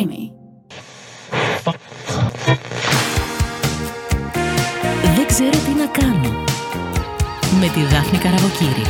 [0.00, 0.30] Creamy.
[5.14, 6.44] Δεν ξέρω τι να κάνω.
[7.60, 8.84] Με τη Δάφνη Καραβοκύρη.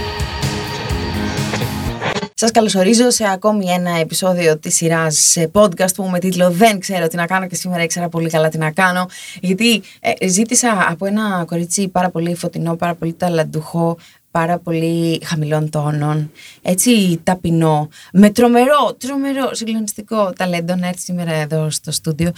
[2.35, 7.17] Σας καλωσορίζω σε ακόμη ένα επεισόδιο της σειράς podcast που με τίτλο Δεν ξέρω τι
[7.17, 9.09] να κάνω και σήμερα ήξερα πολύ καλά τι να κάνω.
[9.41, 13.97] Γιατί ε, ζήτησα από ένα κορίτσι πάρα πολύ φωτεινό, πάρα πολύ ταλαντουχό,
[14.31, 16.31] πάρα πολύ χαμηλών τόνων,
[16.63, 22.33] έτσι ταπεινό, με τρομερό, τρομερό συγκλονιστικό ταλέντο να έρθει σήμερα εδώ στο στούντιο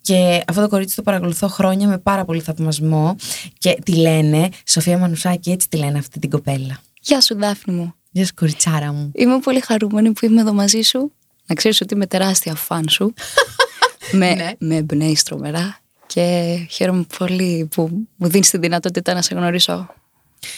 [0.00, 3.16] και αυτό το κορίτσι το παρακολουθώ χρόνια με πάρα πολύ θαυμασμό
[3.58, 6.78] και τη λένε Σοφία Μανουσάκη, έτσι τη λένε αυτή την κοπέλα.
[7.00, 7.94] Γεια σου Δάφνη μου.
[8.10, 9.10] Γεια σου κοριτσάρα μου.
[9.14, 11.12] Είμαι πολύ χαρούμενη που είμαι εδώ μαζί σου.
[11.46, 13.14] Να ξέρεις ότι είμαι τεράστια φαν σου.
[14.12, 14.52] με, Ναι.
[14.58, 19.88] με εμπνέεις τρομερά και χαίρομαι πολύ που μου δίνεις τη δυνατότητα να σε γνωρίσω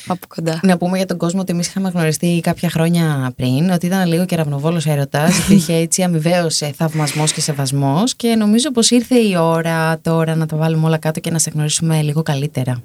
[0.06, 0.60] από κοντά.
[0.62, 4.24] Να πούμε για τον κόσμο ότι εμείς είχαμε γνωριστεί κάποια χρόνια πριν, ότι ήταν λίγο
[4.24, 5.28] κεραυνοβόλο έρωτα.
[5.44, 8.14] Υπήρχε έτσι αμοιβαίος θαυμασμός και σεβασμός.
[8.14, 11.50] Και νομίζω πως ήρθε η ώρα τώρα να τα βάλουμε όλα κάτω και να σε
[11.54, 12.82] γνωρίσουμε λίγο καλύτερα.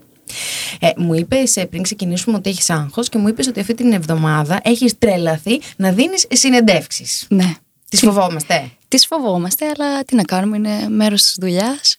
[0.80, 4.60] Ε, μου είπες πριν ξεκινήσουμε ότι έχεις άγχος και μου είπες ότι αυτή την εβδομάδα
[4.64, 7.26] έχεις τρελαθεί να δίνεις συνεντεύξεις.
[7.30, 7.54] Ναι.
[7.90, 11.98] Τις φοβόμαστε; Τις φοβόμαστε, αλλά τι να κάνουμε, είναι μέρος της δουλειάς.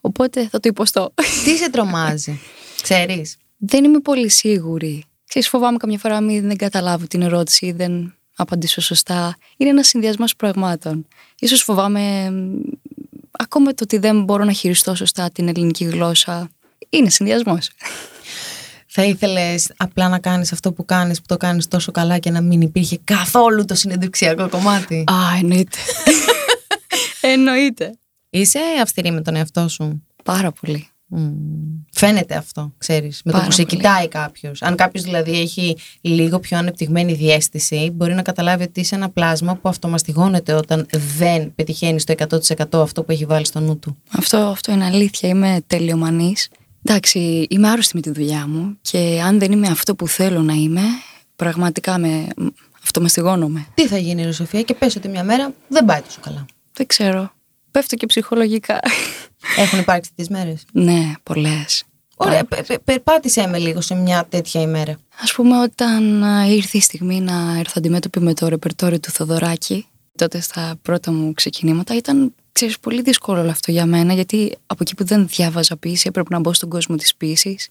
[0.00, 1.12] Οπότε θα το υποστώ.
[1.44, 2.40] Τι σε τρομάζει,
[2.82, 5.04] ξέρεις; Δεν είμαι πολύ σίγουρη.
[5.28, 9.36] Ξέρεις, φοβάμαι καμιά φορά μην δεν καταλάβω την ερώτηση ή δεν απαντήσω σωστά.
[9.56, 11.06] Είναι ένας συνδυασμός πραγμάτων.
[11.38, 12.60] Ίσως φοβάμαι μ,
[13.30, 16.50] ακόμα το ότι δεν μπορώ να χειριστώ σωστά την ελληνική γλώσσα.
[16.88, 17.70] Είναι συνδυασμός.
[18.86, 22.40] Θα ήθελες απλά να κάνεις αυτό που κάνεις, που το κάνεις τόσο καλά και να
[22.40, 25.78] μην υπήρχε καθόλου το συνεντευξιακό κομμάτι; Α, εννοείται.
[27.32, 27.98] εννοείται.
[28.30, 30.88] Είσαι αυστηρή με τον εαυτό σου; Πάρα πολύ.
[31.12, 31.30] Μμμ.
[31.92, 33.76] Φαίνεται αυτό, ξέρεις, με το Πάρα που σε πολύ.
[33.76, 34.62] κοιτάει κάποιος.
[34.62, 39.54] Αν κάποιος δηλαδή έχει λίγο πιο ανεπτυγμένη διέστηση, μπορεί να καταλάβει ότι είσαι ένα πλάσμα
[39.54, 43.96] που αυτομαστιγώνεται όταν δεν πετυχαίνεις στο 100% αυτό που έχει βάλει στο νου του.
[44.10, 45.28] Αυτό, αυτό είναι αλήθεια.
[45.28, 46.48] Είμαι τελειομανής.
[46.84, 50.52] Εντάξει, είμαι άρρωστη με τη δουλειά μου και αν δεν είμαι αυτό που θέλω να
[50.52, 50.82] είμαι,
[51.36, 52.46] πραγματικά με μ,
[52.82, 53.66] αυτομαστιγώνομαι.
[53.74, 56.46] Τι θα γίνει, ρε Σοφία, και πες ότι μια μέρα δεν πάει τόσο καλά.
[56.72, 57.32] Δεν ξέρω.
[57.70, 58.80] Πέφτω και ψυχολογικά.
[59.56, 60.64] Έχουν υπάρξει τις μέρες.
[60.72, 61.84] ναι, πολλές.
[62.16, 64.96] Ωραία, πε- πε- περπάτησέ με λίγο σε μια τέτοια ημέρα.
[65.22, 69.86] Ας πούμε όταν α, ήρθε η στιγμή να έρθω αντιμέτωπη με το ρεπερτόριο του Θοδωράκη,
[70.16, 74.78] τότε στα πρώτα μου ξεκινήματα ήταν ξέρεις, πολύ δύσκολο όλο αυτό για μένα γιατί από
[74.82, 77.68] εκεί που δεν διάβαζα ποίηση έπρεπε να μπω στον κόσμο της ποίησης,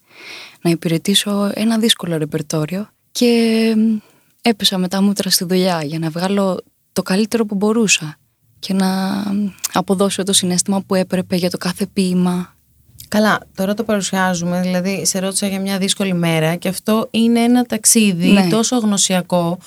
[0.60, 3.96] να υπηρετήσω ένα δύσκολο ρεπερτόριο και μ,
[4.42, 6.60] έπεσα με τα μούτρα στη δουλειά για να βγάλω
[6.92, 8.16] το καλύτερο που μπορούσα
[8.60, 8.86] και να
[9.32, 12.54] μ, αποδώσω το συνέστημα που έπρεπε για το κάθε ποίημα.
[13.08, 17.64] Καλά, τώρα το παρουσιάζουμε, δηλαδή σε ρώτησα για μια δύσκολη μέρα και αυτό είναι ένα
[17.64, 18.48] ταξίδι Ναι.
[18.48, 19.58] τόσο γνωσιακό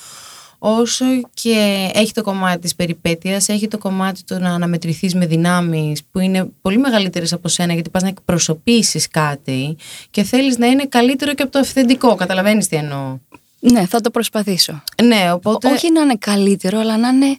[0.65, 6.03] όσο και έχει το κομμάτι της περιπέτειας, έχει το κομμάτι του να αναμετρηθείς με δυνάμεις
[6.11, 9.75] που είναι πολύ μεγαλύτερες από σένα γιατί πας να εκπροσωπήσεις κάτι
[10.09, 13.17] και θέλεις να είναι καλύτερο και από το αυθεντικό, καταλαβαίνεις τι εννοώ;
[13.59, 14.83] Ναι, θα το προσπαθήσω.
[15.03, 15.71] Ναι, οπότε...
[15.71, 17.37] Όχι να είναι καλύτερο, αλλά να είναι.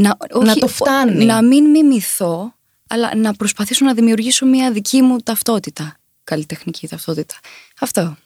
[0.00, 1.24] Να, Να όχι, το φτάνει.
[1.24, 2.54] Να μην μιμηθώ,
[2.88, 5.96] αλλά να προσπαθήσω να δημιουργήσω μια δική μου ταυτότητα.
[6.24, 7.34] Καλλιτεχνική ταυτότητα.
[7.80, 8.16] Αυτό.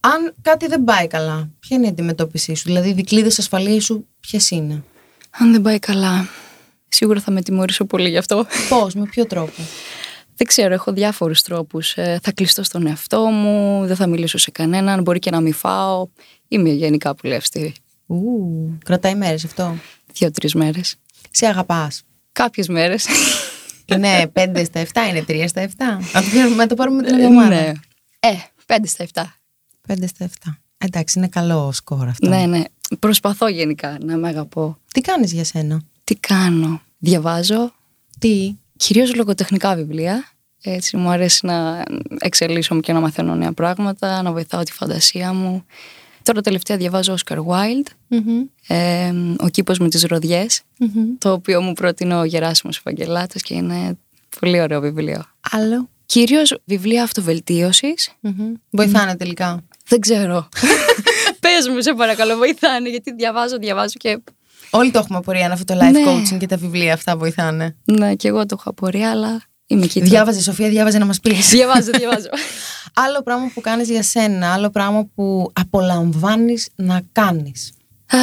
[0.00, 4.06] Αν κάτι δεν πάει καλά, ποια είναι η αντιμετώπιση σου, δηλαδή οι δικλείδες ασφαλείας σου
[4.20, 4.82] ποιες είναι;
[5.30, 6.28] Αν δεν πάει καλά,
[6.88, 8.46] σίγουρα θα με τιμωρήσω πολύ γι' αυτό.
[8.68, 9.62] Πώς, με ποιο τρόπο;
[10.36, 11.92] δεν ξέρω, έχω διάφορους τρόπους.
[11.94, 16.08] θα κλειστώ στον εαυτό μου, δεν θα μιλήσω σε κανέναν, μπορεί και να μην φάω.
[16.48, 17.74] Είμαι γενικά πολύ αυστηρή.
[18.06, 19.76] Ου, κρατάει μέρες αυτό.
[20.12, 20.96] Δύο-τρεις μέρες.
[21.30, 22.02] Σε αγαπάς.
[22.32, 23.06] Κάποιες μέρες.
[23.86, 25.70] Είναι 5 στα 7, είναι 3 στα 7.
[26.12, 27.48] Να το, πάρουμε- να το πάρουμε την εβδομάδα.
[27.48, 27.72] ναι.
[28.20, 28.32] Ε,
[28.66, 29.34] πέντε στα εφτά.
[29.88, 30.56] 5 στα 7.
[30.78, 32.28] Εντάξει, είναι καλό σκορ αυτό.
[32.28, 32.62] Ναι, ναι.
[32.98, 34.78] Προσπαθώ γενικά να με αγαπώ.
[34.92, 37.72] Τι κάνεις για σένα; Τι κάνω; Διαβάζω
[38.18, 40.24] Τι; κυρίως λογοτεχνικά βιβλία.
[40.62, 41.82] Έτσι μου αρέσει να
[42.18, 45.64] εξελίσσομαι και να μαθαίνω νέα πράγματα, να βοηθάω τη φαντασία μου.
[46.22, 48.16] Τώρα τελευταία διαβάζω Oscar Wilde,
[48.66, 50.62] ε, «Ο κήπος με τις ροδιές»,
[51.18, 53.98] το οποίο μου πρότεινε ο Γεράσιμος Ευαγγελάτος και είναι
[54.40, 55.24] πολύ ωραίο βιβλίο.
[55.50, 55.88] Άλλο.
[56.06, 58.10] Κυρίως βιβλία αυτοβελτίωσης.
[58.70, 59.60] Βοηθάνε τελικά.
[59.88, 60.48] Δεν ξέρω.
[61.40, 64.20] Πες μου, σε παρακαλώ, βοηθάνε, γιατί διαβάζω, διαβάζω και...
[64.70, 66.02] Όλοι το έχουμε απορία αν αυτό το life Ναι.
[66.06, 67.76] coaching και τα βιβλία αυτά βοηθάνε.
[67.84, 69.98] Ναι, και εγώ το έχω απορία, αλλά είμαι εκεί.
[69.98, 70.10] τώρα.
[70.10, 71.48] Διάβαζε, Σοφία, διάβαζε να μας πεις.
[71.56, 72.28] διαβάζω, διαβάζω.
[73.04, 77.72] άλλο πράγμα που κάνεις για σένα, άλλο πράγμα που απολαμβάνεις να κάνεις.
[78.06, 78.18] Α,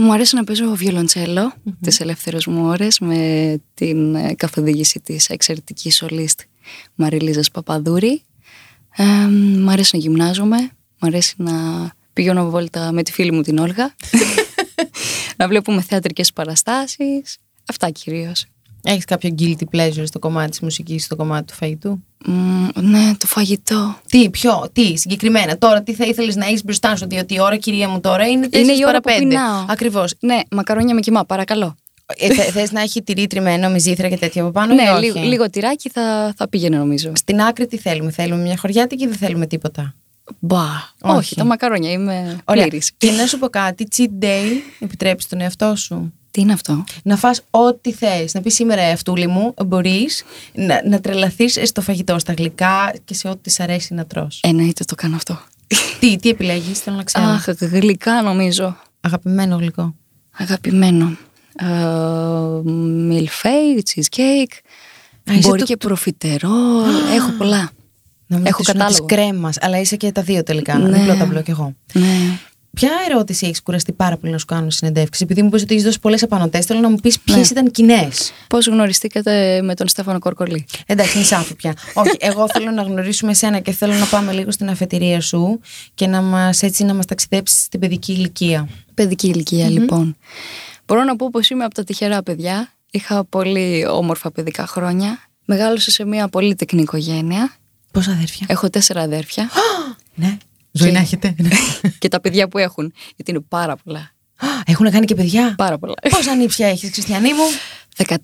[0.00, 5.96] μου αρέσει να παίζω βιολοντσέλο τις ελεύθερες μου ώρες με την ε, καθοδήγηση της εξαιρετικής
[5.96, 6.40] σολίστ
[6.94, 8.22] Μαριλίζας Παπαδούρη.
[8.96, 9.04] Ε,
[9.58, 10.56] μ' αρέσει να γυμνάζομαι,
[10.98, 11.52] μ' αρέσει να
[12.12, 13.94] πηγαίνω βόλτα με τη φίλη μου την Όλγα,
[15.36, 17.36] να βλέπουμε θεατρικές παραστάσεις,
[17.68, 18.46] αυτά κυρίως.
[18.84, 23.26] Έχεις κάποιο guilty pleasure στο κομμάτι της μουσικής, στο κομμάτι του φαγητού; Μ, ναι, το
[23.26, 23.96] φαγητό.
[24.08, 25.58] Τι, ποιο, τι, συγκεκριμένα.
[25.58, 28.48] Τώρα, τι θα ήθελες να έχεις μπροστά σου, διότι η ώρα, κυρία μου, τώρα είναι
[28.50, 29.28] 4 Είναι η ώρα παρα που 5.
[29.28, 29.64] πεινάω.
[29.68, 30.14] Ακριβώς.
[30.20, 31.76] Ναι, μακαρόνια με κοιμά, παρακαλώ.
[32.16, 34.72] Ε, θε να έχει τυρί τριμμένο με ζήθρα και τέτοια από πάνω.
[34.72, 37.12] ή ναι, όχι; λίγο, λίγο τυράκι θα, θα πήγαινε νομίζω.
[37.14, 38.10] Στην άκρη τι θέλουμε.
[38.10, 39.94] Θέλουμε μια χωριάτικη ή δεν θέλουμε τίποτα;
[40.38, 40.64] Μπα.
[41.00, 41.16] Όχι.
[41.16, 41.34] Όχι.
[41.34, 42.66] τα μακαρόνια είμαι Ωραία.
[42.66, 42.92] πλήρης.
[42.96, 44.46] Και να σου πω κάτι, cheat day,
[44.78, 46.12] επιτρέπει τον εαυτό σου.
[46.32, 48.34] Τι είναι αυτό; Να φας ό,τι θες.
[48.34, 50.24] Να πεις σήμερα εαυτούλη μου, μπορείς
[50.54, 54.40] να, να τρελαθείς στο φαγητό, στα γλυκά και σε ό,τι σ' αρέσει να τρως.
[54.42, 55.40] Εννοείται το κάνω αυτό.
[56.00, 57.24] τι, τι επιλέγεις, θέλω να ξέρω.
[57.24, 58.76] Αχ, γλυκά νομίζω.
[59.00, 59.94] Αγαπημένο γλυκό.
[60.36, 61.16] Αγαπημένο.
[61.58, 64.56] Ε, Μιλφέι, cheesecake.
[65.30, 66.50] Α, είσαι Μπορεί το- και προφιτερό.
[67.14, 67.70] Έχω πολλά.
[68.26, 69.04] Νομίζω Έχω ότι ήσουν κατάλογο.
[69.06, 70.78] της κρέμας, αλλά είσαι και τα δύο τελικά.
[70.78, 70.98] Ναι.
[70.98, 71.74] Διπλό ταμπλό κι εγώ.
[71.92, 72.38] Ναι.
[72.74, 75.84] Ποια ερώτηση έχεις κουραστεί πάρα πολύ να σου κάνω συνεντεύξεις, επειδή μου πει ότι έχεις
[75.84, 77.42] δώσει πολλές επανωτέ, θέλω να μου πεις ποιες Ναι.
[77.50, 78.32] ήταν κοινές.
[78.48, 81.74] Πώς γνωριστήκατε με τον Στέφανο Κορκολί; Εντάξει, είναι σάφη πια.
[81.94, 85.60] Όχι, εγώ θέλω να γνωρίσουμε εσένα και θέλω να πάμε λίγο στην αφετηρία σου
[85.94, 88.68] και να μας, έτσι να μας ταξιδέψεις στην παιδική ηλικία.
[88.94, 90.16] Παιδική ηλικία, λοιπόν.
[90.86, 92.72] Μπορώ να πω πως είμαι από τα τυχερά παιδιά.
[92.90, 95.18] Είχα πολύ όμορφα παιδικά χρόνια.
[95.44, 97.52] Μεγάλωσα σε μια πολύ τεκνή οικογένεια.
[97.90, 99.50] Πόσα αδέρφια; Έχω τέσσερα αδέρφια.
[100.14, 100.36] ναι.
[100.72, 101.34] Ζωή Και- να έχετε.
[101.98, 102.92] και τα παιδιά που έχουν.
[103.16, 104.10] Γιατί είναι πάρα πολλά.
[104.66, 105.94] Έχουν κάνει και παιδιά; Πάρα πολλά.
[106.10, 107.42] Πόσα νύψια έχεις, Χριστιανή μου;
[107.96, 108.14] 13,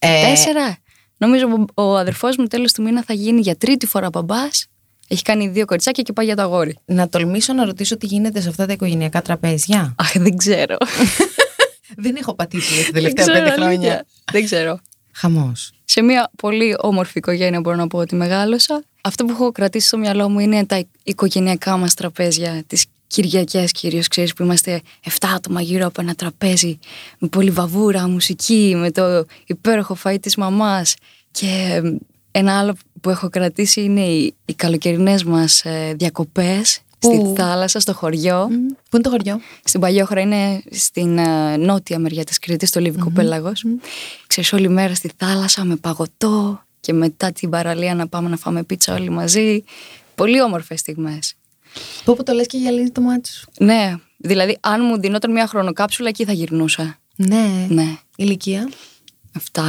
[0.00, 0.76] Ε, 14.
[1.16, 4.66] Νομίζω ο- ο αδερφός μου τέλος του μήνα θα γίνει για τρίτη φορά μπαμπάς.
[5.08, 6.78] Έχει κάνει δύο κοριτσάκια και πάει για το αγόρι.
[6.84, 9.94] να τολμήσω να ρωτήσω τι γίνεται σε αυτά τα οικογενειακά τραπέζια.
[9.98, 10.76] Αχ, δεν ξέρω.
[11.96, 13.72] Δεν έχω πατήσει τα δεν τελευταία ξέρω, πέντε χρόνια.
[13.74, 14.06] αλήθεια.
[14.32, 14.80] Δεν ξέρω.
[15.12, 15.72] Χαμός.
[15.84, 18.82] Σε μια πολύ όμορφη οικογένεια μπορώ να πω ότι μεγάλωσα.
[19.04, 24.08] Αυτό που έχω κρατήσει στο μυαλό μου είναι τα οικογενειακά μας τραπέζια, τις Κυριακές κυρίως,
[24.08, 26.78] ξέρεις, που είμαστε 7 άτομα γύρω από ένα τραπέζι,
[27.18, 30.94] με πολύ βαβούρα, μουσική, με το υπέροχο φαΐ της μαμάς.
[31.30, 31.46] Και
[31.82, 31.96] ε,
[32.30, 37.80] ένα άλλο που έχω κρατήσει είναι οι, οι καλοκαιρινές μας ε, διακοπές Πού; στη θάλασσα,
[37.80, 38.46] στο χωριό.
[38.90, 43.10] Πού είναι το χωριό; Στην Παλιόχώρα είναι στην ε, νότια μεριά της Κρήτης, στο Λιβικό
[43.10, 43.64] πέλαγος.
[44.26, 48.62] Ξέρεις, όλη μέρα στη θάλασσα με παγωτό και μετά την παραλία να πάμε να φάμε
[48.62, 49.64] πίτσα όλοι μαζί.
[50.14, 51.34] Πολύ όμορφες στιγμές.
[52.04, 55.46] Πού που το λες και γυαλίζει το μάτι σου; Ναι, δηλαδή αν μου δινόταν μια
[55.46, 56.98] χρονοκάψουλα εκεί θα γυρνούσα.
[57.16, 57.66] Ναι.
[57.68, 58.68] Ναι, Ηλικία;
[59.52, 59.60] 7,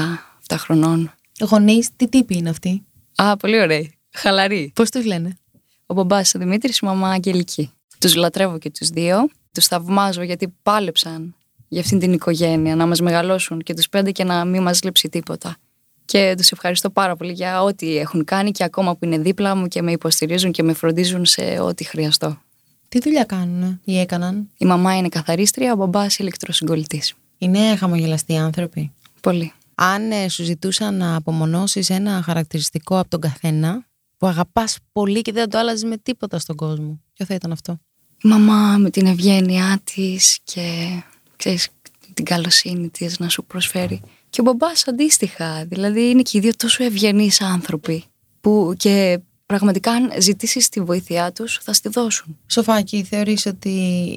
[0.48, 1.14] 7 χρονών.
[1.40, 2.84] Γονείς, τι τύποι είναι αυτοί;
[3.16, 3.90] Α, πολύ ωραία.
[4.12, 4.72] Χαλαρή.
[4.76, 5.38] Πώς τους λένε;
[5.86, 7.72] Ο μπαμπάς ο Δημήτρης, η μαμά Αγγελική.
[8.00, 9.30] Τους λατρεύω και τους δύο.
[9.52, 11.36] Τους θαυμάζω γιατί πάλεψαν
[11.68, 15.10] για αυτήν την οικογένεια να μας μεγαλώσουν και τους πέντε και να μην μας λείψει
[15.10, 15.58] τίποτα.
[16.06, 19.68] Και τους ευχαριστώ πάρα πολύ για ό,τι έχουν κάνει και ακόμα που είναι δίπλα μου
[19.68, 22.42] και με υποστηρίζουν και με φροντίζουν σε ό,τι χρειαστώ.
[22.90, 27.14] Τι δουλειά κάνουν ή έκαναν; Η μαμά είναι καθαρίστρια, ο μπαμπάς ηλεκτροσυγκολητής.
[27.38, 28.92] Είναι χαμογελαστοί άνθρωποι;
[29.22, 29.54] Πολύ.
[29.76, 33.86] Αν ε, σου ζητούσαν να απομονώσεις ένα χαρακτηριστικό από τον καθένα
[34.18, 37.00] που αγαπάς πολύ και δεν το άλλαζες με τίποτα στον κόσμο.
[37.14, 37.80] Ποιο θα ήταν αυτό;
[38.24, 40.88] Η μαμά με την ευγένειά της και
[41.36, 41.70] ξέρεις,
[42.14, 44.02] την καλοσύνη της να σου προσφέρει.
[44.34, 48.04] Και ο μπαμπάς αντίστοιχα, δηλαδή είναι και οι δύο τόσο ευγενείς άνθρωποι
[48.42, 52.38] που και πραγματικά αν ζητήσεις τη βοήθειά τους θα στη δώσουν.
[52.48, 53.70] Σοφάκι, θεωρείς ότι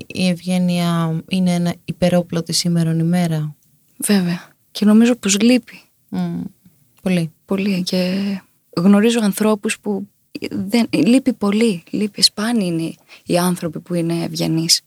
[0.07, 3.55] η ευγένεια είναι ένα υπερόπλο τη σήμερον ημέρα;
[3.97, 4.49] Βέβαια.
[4.71, 6.43] Και νομίζω πως λείπει Μμ,
[7.03, 7.33] πολύ.
[7.45, 8.21] πολύ και
[8.77, 10.09] γνωρίζω ανθρώπους που
[10.51, 12.95] δεν, λείπει πολύ, λείπει σπάνιοι είναι
[13.25, 14.81] οι άνθρωποι που είναι ευγενείς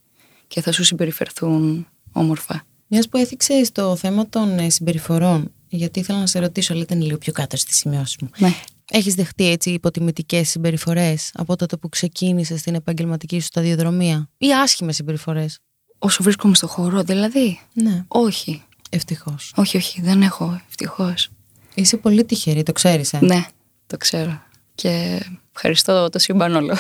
[0.48, 2.64] και θα σου συμπεριφερθούν όμορφα.
[2.92, 7.02] Μιας που έθιξες το θέμα των ε, συμπεριφορών, γιατί ήθελα να σε ρωτήσω, αλλά ήταν
[7.02, 8.30] λίγο πιο κάτω στη σημειώση μου.
[8.38, 8.54] Ναι.
[8.92, 14.96] Έχεις δεχτεί έτσι υποτιμητικές συμπεριφορές από τότε που ξεκίνησες την επαγγελματική σου σταδιοδρομία ή άσχημες
[14.96, 15.60] συμπεριφορές;
[16.00, 18.64] Όσο βρίσκομαι στο χώρο, δηλαδή; Ναι, Όχι.
[18.90, 19.54] ευτυχώς.
[19.56, 21.30] Όχι, όχι, δεν έχω, ευτυχώς.
[21.74, 23.20] Είσαι πολύ τυχερή, το ξέρεις, ε.
[23.22, 23.46] Ναι,
[23.88, 24.42] το ξέρω.
[24.76, 25.22] Και
[25.56, 26.78] ευχαριστώ το σύμπαν όλο.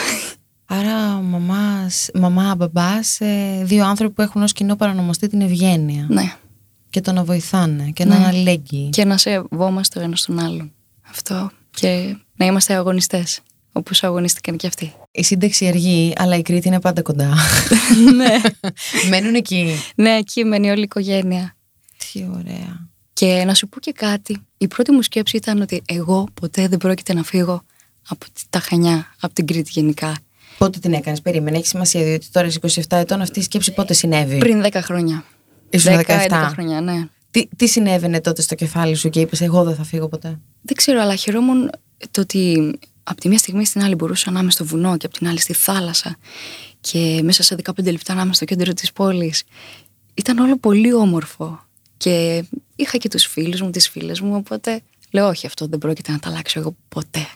[0.71, 6.33] Άρα μαμάς, μαμά, μπαμπάς, ε, δύο άνθρωποι που έχουν ως κοινό παρανομαστεί την ευγένεια ναι.
[6.89, 8.15] και το να βοηθάνε και να Ναι.
[8.15, 8.89] είναι αλληλέγγυοι.
[8.89, 10.71] Και να σεβόμαστε ο ένας τον άλλον.
[11.09, 11.51] Αυτό.
[11.69, 13.39] Και να είμαστε αγωνιστές.
[13.71, 14.93] Όπως αγωνίστηκαν και αυτοί.
[15.11, 17.33] Η σύνταξη αργεί, αλλά η Κρήτη είναι πάντα κοντά.
[18.15, 18.39] ναι.
[19.09, 19.75] Μένουν εκεί.
[19.95, 21.55] ναι, εκεί μένει όλη η οικογένεια.
[21.97, 22.87] Τι ωραία.
[23.13, 24.37] Και να σου πω και κάτι.
[24.57, 27.63] Η πρώτη μου σκέψη ήταν ότι εγώ ποτέ δεν πρόκειται να φύγω
[28.07, 30.15] από τα Χανιά, από την Κρήτη γενικά.
[30.59, 33.93] Πότε την έκανες, περίμενε, έχει σημασία, διότι τώρα είσαι 27 ετών, αυτή η σκέψη πότε
[33.93, 35.23] συνέβη; Πριν 10 χρόνια.
[35.69, 36.49] Ήσουν 10-11 17.
[36.51, 37.07] χρόνια, ναι.
[37.31, 40.39] Τι, τι συνέβαινε τότε στο κεφάλι σου και είπες εγώ δεν θα φύγω ποτέ.
[40.61, 41.69] Δεν ξέρω, αλλά χαιρόμουν
[42.11, 42.73] το ότι
[43.03, 45.39] από τη μία στιγμή στην άλλη μπορούσα να είμαι στο βουνό και από την άλλη
[45.39, 46.17] στη θάλασσα
[46.81, 49.43] και μέσα σε 15 λεπτά να είμαι στο κέντρο της πόλης.
[50.13, 51.59] Ήταν όλο πολύ όμορφο
[51.97, 52.43] και
[52.75, 56.19] είχα και τους φίλους μου, τις φίλες μου, οπότε λέω όχι αυτό δεν πρόκειται να
[56.19, 57.27] τα αλλάξω εγώ ποτέ.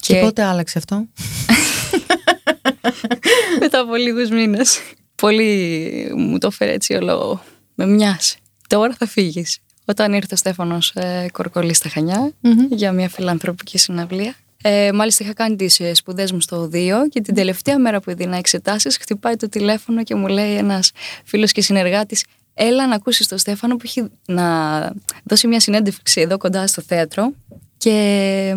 [0.00, 1.06] Και, πότε άλλαξε αυτό;
[3.60, 4.80] μετά από λίγους μήνες.
[5.14, 7.42] Πολύ μου το φέρε έτσι όλο
[7.74, 8.36] με μοιάζει.
[8.68, 9.58] Τώρα θα φύγεις.
[9.84, 12.32] Όταν ήρθε ο Στέφανος ε, Κορκολή στα χανια
[12.70, 14.34] για μια φιλανθρωπική συναυλία.
[14.62, 18.10] Ε, μάλιστα είχα κάνει τις ε, σπουδές μου στο 2 και την τελευταία μέρα που
[18.10, 20.90] έδινα εξετάσεις χτυπάει το τηλέφωνο και μου λέει ένας
[21.24, 22.24] φίλος και συνεργάτης
[22.54, 24.92] έλα να ακούσεις τον Στέφανο που έχει να
[25.24, 27.32] δώσει μια συνέντευξη εδώ κοντά στο θέατρο
[27.76, 28.52] και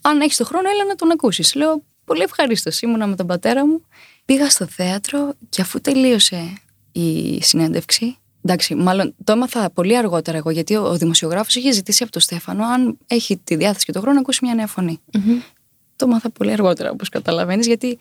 [0.00, 1.54] αν έχεις το χρόνο έλα να τον ακούσεις.
[1.54, 2.80] Λέω πολύ ευχαρίστως.
[2.80, 3.82] Ήμουνα με τον πατέρα μου,
[4.24, 6.52] πήγα στο θέατρο και αφού τελείωσε
[6.92, 12.02] η συνέντευξη Εντάξει, μάλλον το έμαθα πολύ αργότερα εγώ, γιατί ο, ο δημοσιογράφος είχε ζητήσει
[12.02, 15.00] από τον Στέφανο αν έχει τη διάθεση και τον χρόνο να ακούσει μια νέα φωνή.
[15.12, 15.42] Mm-hmm.
[15.96, 17.98] Το έμαθα πολύ αργότερα, όπως καταλαβαίνεις, γιατί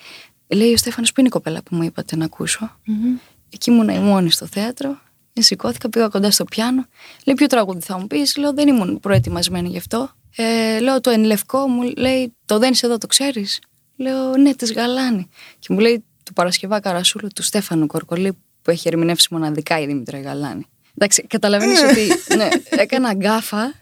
[0.48, 3.20] λέει ο Στέφανος, που είναι η κοπέλα που μου είπατε να ακούσω; Mm-hmm.
[3.50, 5.00] Εκεί ήμουν η μόνη στο θέατρο.
[5.34, 6.86] Σηκώθηκα, πήγα κοντά στο πιάνο.
[7.26, 10.10] Λέει, Ποιο τραγούδι θα μου πεις, Λέω, Δεν ήμουν προετοιμασμένη γι' αυτό.
[10.36, 13.60] Ε, λέω, Το εν λευκό μου λέει, Το δεν εδώ, το ξέρεις;
[13.98, 15.30] Λέω, Ναι, της γαλάνη.
[15.60, 20.20] Και μου λέει, Του Παρασκευά Καρασούλου του Στέφανου Κορκολί που έχει ερμηνεύσει μοναδικά η Δήμητρα
[20.20, 20.66] Γαλάνη.
[20.98, 23.74] Εντάξει, καταλαβαίνεις ότι ναι, έκανα γκάφα.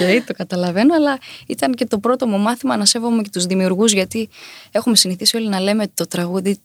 [0.00, 3.92] Okay, το καταλαβαίνω, αλλά ήταν και το πρώτο μου μάθημα να σέβομαι και τους δημιουργούς,
[3.92, 4.28] γιατί
[4.70, 6.58] έχουμε συνηθίσει όλοι να λέμε το τραγούδι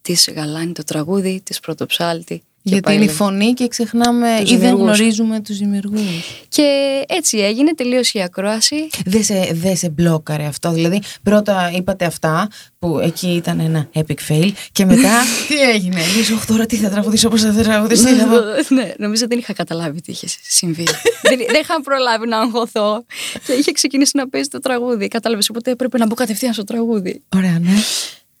[0.00, 2.42] της Γαλάνη, το τραγούδι της Πρωτοψάλτη.
[2.68, 6.00] Γιατί είναι η φωνή και ξεχνάμε ή δεν γνωρίζουμε τους δημιουργούς.
[6.48, 8.88] Και έτσι έγινε, τελείωσε η ακρόαση.
[9.04, 10.70] Δεν σε, δε σε μπλόκαρε αυτό.
[10.70, 16.30] Δηλαδή, πρώτα είπατε αυτά που εκεί ήταν ένα epic fail και μετά τι έγινε; Λες,
[16.30, 18.08] όχι τώρα τι θα τραγουδήσω, πώς θα τραγουδήσω.
[18.74, 20.84] ναι, νομίζω δεν είχα καταλάβει τι είχε συμβεί.
[21.28, 23.04] δεν, δεν είχα προλάβει να αγχωθώ
[23.46, 25.08] και είχε ξεκινήσει να παίζει το τραγούδι.
[25.08, 27.22] Κατάλαβες, οπότε έπρεπε να μπω κατευθείαν στο τραγούδι.
[27.36, 27.74] Ωραία, ναι.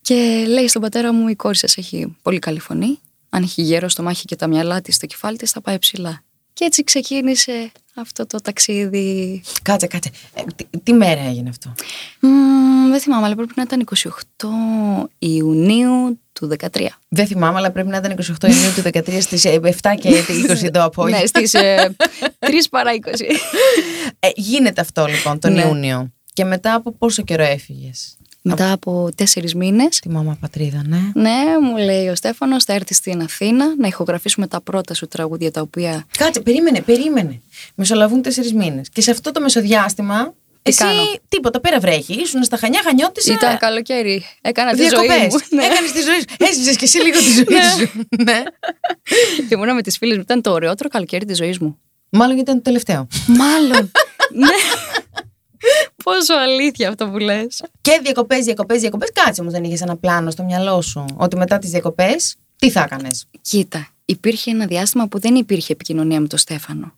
[0.00, 3.88] Και λέει στον πατέρα μου: Η κόρη σας έχει πολύ καλή φωνή αν έχει γέρο
[3.88, 6.20] στο μάχη και τα μυαλά της στο κεφάλι της, θα πάει ψηλά.
[6.52, 9.42] Και έτσι ξεκίνησε αυτό το ταξίδι.
[9.62, 10.10] Κάτσε, κάτσε.
[10.34, 10.42] Ε,
[10.82, 11.72] τι, μέρα έγινε αυτό;
[12.90, 14.48] δεν θυμάμαι, αλλά πρέπει να ήταν 28
[15.18, 16.86] Ιουνίου του 2013.
[17.08, 19.50] Δεν θυμάμαι, αλλά πρέπει να ήταν 28 Ιουνίου του 2013 στις 7
[19.82, 20.22] ε, και
[20.66, 21.20] 20 το απόγευμα.
[21.20, 21.96] ναι, στις ε,
[22.40, 22.96] 3 παρά 20.
[24.18, 25.62] Ε, γίνεται αυτό λοιπόν τον ναι.
[25.62, 26.12] Ιούνιο.
[26.32, 28.15] Και μετά από πόσο καιρό έφυγες;
[28.48, 29.98] Μετά από τέσσερις μήνες.
[29.98, 30.98] Τη μάμα πατρίδα, ναι.
[31.14, 35.50] Ναι, μου λέει ο Στέφανος, θα έρθει στην Αθήνα να ηχογραφήσουμε τα πρώτα σου τραγούδια
[35.50, 36.06] τα οποία.
[36.18, 37.40] Κάτσε, περίμενε, περίμενε.
[37.74, 38.88] Μεσολαβούν τέσσερις μήνες.
[38.92, 40.34] Και σε αυτό το μεσοδιάστημα.
[40.62, 42.12] Εσύ κάνω; τίποτα, πέρα βρέχει.
[42.14, 43.32] Ήσουν στα χανιά, χανιώτησα.
[43.32, 44.24] Ήταν καλοκαίρι.
[44.40, 45.38] Έκανα τη ζωή μου.
[45.50, 45.64] Ναι.
[45.68, 46.24] Έκανες τη ζωή σου.
[46.38, 47.62] Έζησες και εσύ λίγο τη ζωή ναι.
[47.78, 48.06] σου.
[48.24, 48.42] ναι.
[49.36, 50.22] Και ήμουνα με τις φίλες μου.
[50.22, 51.78] Ήταν το ωραιότερο καλοκαίρι της ζωής μου.
[52.08, 53.06] Μάλλον γιατί ήταν το τελευταίο.
[53.26, 53.90] Μάλλον.
[54.40, 54.48] ναι.
[56.10, 57.62] Πόσο αλήθεια αυτό που λες.
[57.80, 59.10] Και διακοπές, διακοπές, διακοπές.
[59.12, 61.04] Κάτσε όμως δεν είχες ένα πλάνο στο μυαλό σου.
[61.16, 66.20] Ότι μετά τις διακοπές, τι θα έκανες; Κοίτα, υπήρχε ένα διάστημα που δεν υπήρχε επικοινωνία
[66.20, 66.92] με τον Στέφανο.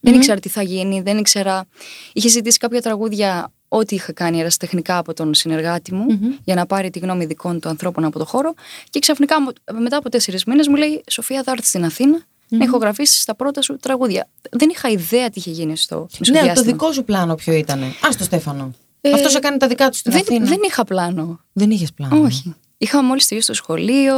[0.00, 1.66] Δεν ήξερα τι θα γίνει, δεν ήξερα.
[2.12, 6.06] Είχε ζητήσει κάποια τραγούδια ό,τι είχα κάνει ερασιτεχνικά από τον συνεργάτη μου
[6.44, 8.54] για να πάρει τη γνώμη δικών του ανθρώπων από το χώρο.
[8.90, 9.36] Και ξαφνικά
[9.78, 12.56] μετά από τέσσερις μήνες μου λέει: Σοφία, θα έρθεις στην Αθήνα mm-hmm.
[12.58, 14.28] να ηχογραφήσεις τα πρώτα σου τραγούδια.
[14.50, 17.82] Δεν είχα ιδέα τι είχε γίνει στο Ναι, το δικό σου πλάνο ποιο ήταν.
[17.82, 18.74] Α το Στέφανο.
[19.00, 20.46] Ε, Αυτός έκανε τα δικά του στην δεν, Αθήνα.
[20.46, 21.40] Δεν είχα πλάνο.
[21.52, 22.22] Δεν είχες πλάνο.
[22.22, 22.54] Όχι.
[22.78, 24.14] Είχα μόλις τελειώσει το σχολείο,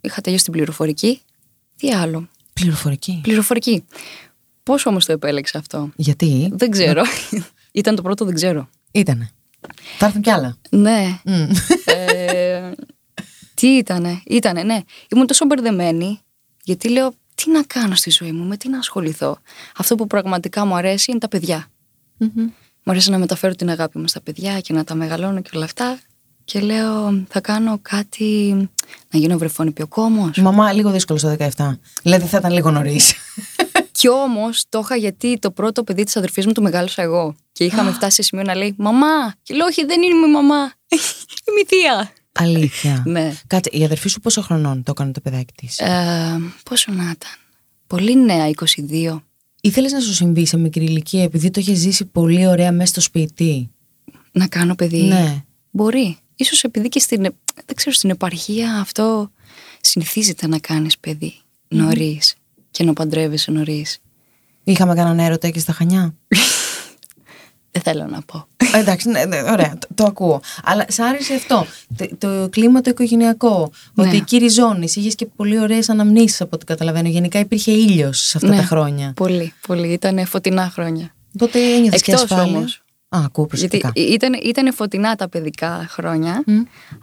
[0.00, 1.20] είχα τελειώσει την πληροφορική.
[1.76, 3.20] Τι άλλο; Πληροφορική.
[3.22, 3.84] Πληροφορική.
[4.62, 7.02] Πώς όμως το επέλεξα αυτό; Γιατί; Δεν ξέρω.
[7.72, 8.68] ήταν το πρώτο, δεν ξέρω.
[8.92, 9.30] Ήτανε.
[9.98, 10.56] Θα έρθουν κι άλλα.
[10.70, 11.20] Ναι.
[11.24, 11.48] Mm.
[11.84, 12.70] Ε,
[13.54, 14.80] τι ήτανε; Ήτανε, ναι.
[15.08, 16.20] Ήμουν τόσο μπερδεμένη,
[16.64, 19.38] γιατί λέω τι να κάνω στη ζωή μου, με τι να ασχοληθώ.
[19.76, 21.66] Αυτό που πραγματικά μου αρέσει είναι τα παιδιά.
[22.20, 22.50] Mm-hmm.
[22.84, 25.64] Μου αρέσει να μεταφέρω την αγάπη μου στα παιδιά και να τα μεγαλώνω και όλα
[25.64, 25.98] αυτά.
[26.44, 28.52] Και λέω, θα κάνω κάτι.
[29.10, 29.88] να γίνω βρεφόνιπιο
[30.36, 31.78] Μαμά, λίγο δύσκολο στο 17.
[32.02, 33.14] Δηλαδή θα ήταν λίγο νωρίς.
[33.98, 37.36] Κι όμως το είχα γιατί το πρώτο παιδί της αδερφής μου το μεγάλωσα εγώ.
[37.52, 39.34] Και είχαμε φτάσει σε σημείο να λέει Μαμά!
[39.42, 40.72] Και λέω, Όχι, δεν είναι η μαμά.
[41.46, 42.12] Είμαι η θεία.
[42.38, 43.02] Αλήθεια.
[43.06, 43.34] ναι.
[43.46, 47.30] Κάτσε, η αδερφή σου πόσο χρονών το έκανε το παιδάκι της; Ε, πόσο να ήταν.
[47.86, 49.22] Πολύ νέα, 22.
[49.60, 53.00] Ήθελες να σου συμβεί σε μικρή ηλικία επειδή το είχε ζήσει πολύ ωραία μέσα στο
[53.00, 53.70] σπίτι;
[54.32, 55.02] Να κάνω παιδί.
[55.02, 55.44] Ναι.
[55.70, 56.18] Μπορεί.
[56.36, 57.20] Ίσως επειδή και στην,
[57.66, 59.30] δεν ξέρω, στην επαρχία αυτό
[59.80, 61.34] συνηθίζεται να κάνεις παιδί
[61.68, 62.34] νωρίς
[62.70, 63.98] και να παντρεύεσαι νωρίς.
[64.64, 66.14] Είχαμε κανένα έρωτα και στα Χανιά;
[67.72, 68.46] Δεν θέλω να πω.
[68.74, 70.40] Ε, εντάξει, ναι, ναι, ωραία, το, το, ακούω.
[70.64, 71.66] Αλλά σ' άρεσε αυτό.
[71.96, 73.70] Το, το κλίμα το οικογενειακό.
[73.94, 74.06] Ναι.
[74.06, 74.88] Ότι εκεί ριζώνει.
[74.94, 77.08] Είχες και πολύ ωραίες αναμνήσεις από ό,τι καταλαβαίνω.
[77.08, 79.12] Γενικά υπήρχε ήλιος σε αυτά ναι, τα χρόνια.
[79.16, 79.92] Πολύ, πολύ.
[79.92, 81.14] Ήταν φωτεινά χρόνια.
[81.38, 86.50] Τότε ένιωθες και ασφάλεια; Όμως, Α, ακούω Γιατί ήταν, ήταν φωτεινά τα παιδικά χρόνια, mm.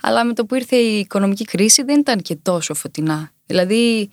[0.02, 3.32] αλλά με το που ήρθε η οικονομική κρίση δεν ήταν και τόσο φωτεινά.
[3.46, 4.10] Δηλαδή,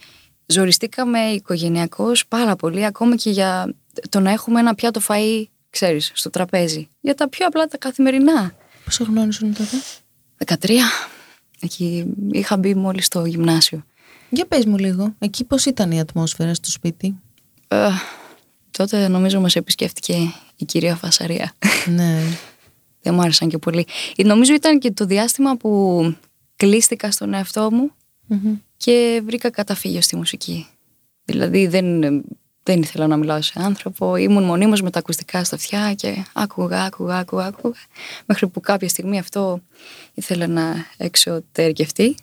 [0.46, 3.74] ζοριστήκαμε οικογενειακώς πάρα πολύ, ακόμα και για
[4.08, 6.88] το να έχουμε ένα πιάτο φαΐ, ξέρεις, στο τραπέζι.
[7.00, 8.52] Για τα πιο απλά τα καθημερινά.
[8.84, 9.76] Πόσο χρόνο ήσουν τότε;
[10.66, 10.78] 13.
[11.60, 13.84] Εκεί είχα μπει μόλις στο γυμνάσιο.
[14.30, 17.14] Για πες μου λίγο, εκεί πώς ήταν η ατμόσφαιρα στο σπίτι;
[17.68, 17.88] Ε,
[18.70, 20.16] τότε νομίζω μας επισκέφτηκε
[20.56, 21.52] η κυρία Φασαρία.
[21.86, 22.22] ναι.
[23.02, 23.86] Δεν μου άρεσαν και πολύ.
[24.16, 26.02] Ε, Νομίζω ήταν και το διάστημα που
[26.56, 27.90] κλείστηκα στον εαυτό μου
[28.26, 28.54] Μμμ.
[28.76, 30.66] και βρήκα καταφύγιο στη μουσική.
[31.24, 32.02] Δηλαδή δεν,
[32.68, 36.82] δεν ήθελα να μιλάω σε άνθρωπο, ήμουν μονίμως με τα ακουστικά στα αυτιά και άκουγα,
[36.82, 37.74] άκουγα, άκουγα, άκουγα.
[38.26, 39.60] Μέχρι που κάποια στιγμή αυτό
[40.14, 42.14] ήθελα να εξωτερικευτεί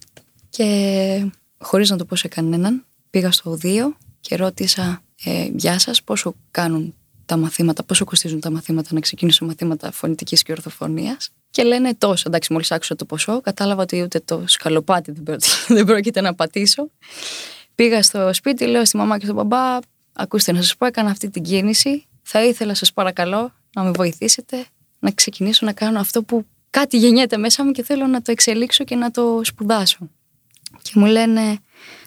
[0.50, 3.80] και χωρίς να το πω σε κανέναν πήγα στο 2
[4.20, 9.46] και ρώτησα ε, «Γεια σας, πόσο κάνουν τα μαθήματα, πόσο κοστίζουν τα μαθήματα να ξεκινήσω
[9.46, 12.24] μαθήματα φωνητικής και ορθοφωνίας» και λένε τόσο.
[12.28, 16.36] Εντάξει, μόλις άκουσα το ποσό, κατάλαβα ότι ούτε το σκαλοπάτι δεν, πρόκειται, δεν πρόκειται να
[16.36, 16.90] πατήσω.
[17.75, 19.80] Πήγα στο σπίτι, λέω στη μαμά και στον μπαμπά,
[20.15, 22.05] ακούστε να σας πω, έκανα αυτή την κίνηση.
[22.22, 24.65] Θα ήθελα σας παρακαλώ να με βοηθήσετε
[25.00, 28.84] να ξεκινήσω να κάνω αυτό που κάτι γεννιέται μέσα μου και θέλω να το εξελίξω
[28.84, 30.10] και να το σπουδάσω.
[30.81, 31.57] Και μου λένε,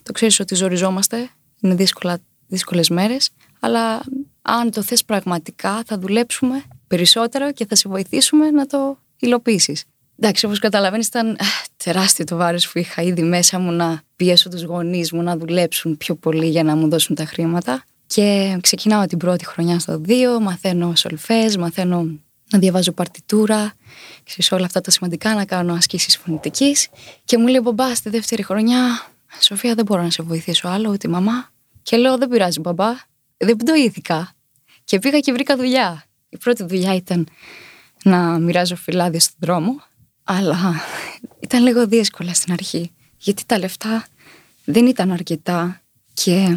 [0.03, 4.03] το ξέρεις ότι ζοριζόμαστε, είναι δύσκολα, δύσκολες μέρες, αλλά
[4.43, 9.85] αν το θες πραγματικά θα δουλέψουμε περισσότερο και θα σε βοηθήσουμε να το υλοποιήσεις.
[10.21, 11.37] Εντάξει, όπως καταλαβαίνεις ήταν ε,
[11.77, 15.97] τεράστιο το βάρος που είχα ήδη μέσα μου να πιέσω τους γονείς μου να δουλέψουν
[15.97, 17.85] πιο πολύ για να μου δώσουν τα χρήματα.
[18.09, 22.07] Και ξεκινάω την πρώτη χρονιά στο 2, μαθαίνω σολφές, μαθαίνω
[22.51, 23.73] να διαβάζω παρτιτούρα,
[24.25, 26.89] ξέρεις όλα αυτά τα σημαντικά, να κάνω ασκήσεις φωνητικής.
[27.25, 28.81] Και μου λέει μπαμπά στη δεύτερη χρονιά,
[29.41, 31.51] Σοφία δεν μπορώ να σε βοηθήσω άλλο, ούτε η μαμά.
[31.83, 32.97] Και λέω δεν πειράζει μπαμπά,
[33.37, 34.33] δεν πτωήθηκα.
[34.85, 36.05] Και πήγα και βρήκα δουλειά.
[36.29, 37.29] Η πρώτη δουλειά ήταν
[38.03, 39.83] να μοιράζω φυλάδια στον δρόμο,
[40.25, 40.75] αλλά
[41.41, 44.07] ήταν λίγο δύσκολα στην αρχή, γιατί τα λεφτά
[44.65, 45.81] δεν ήταν αρκετά
[46.15, 46.57] και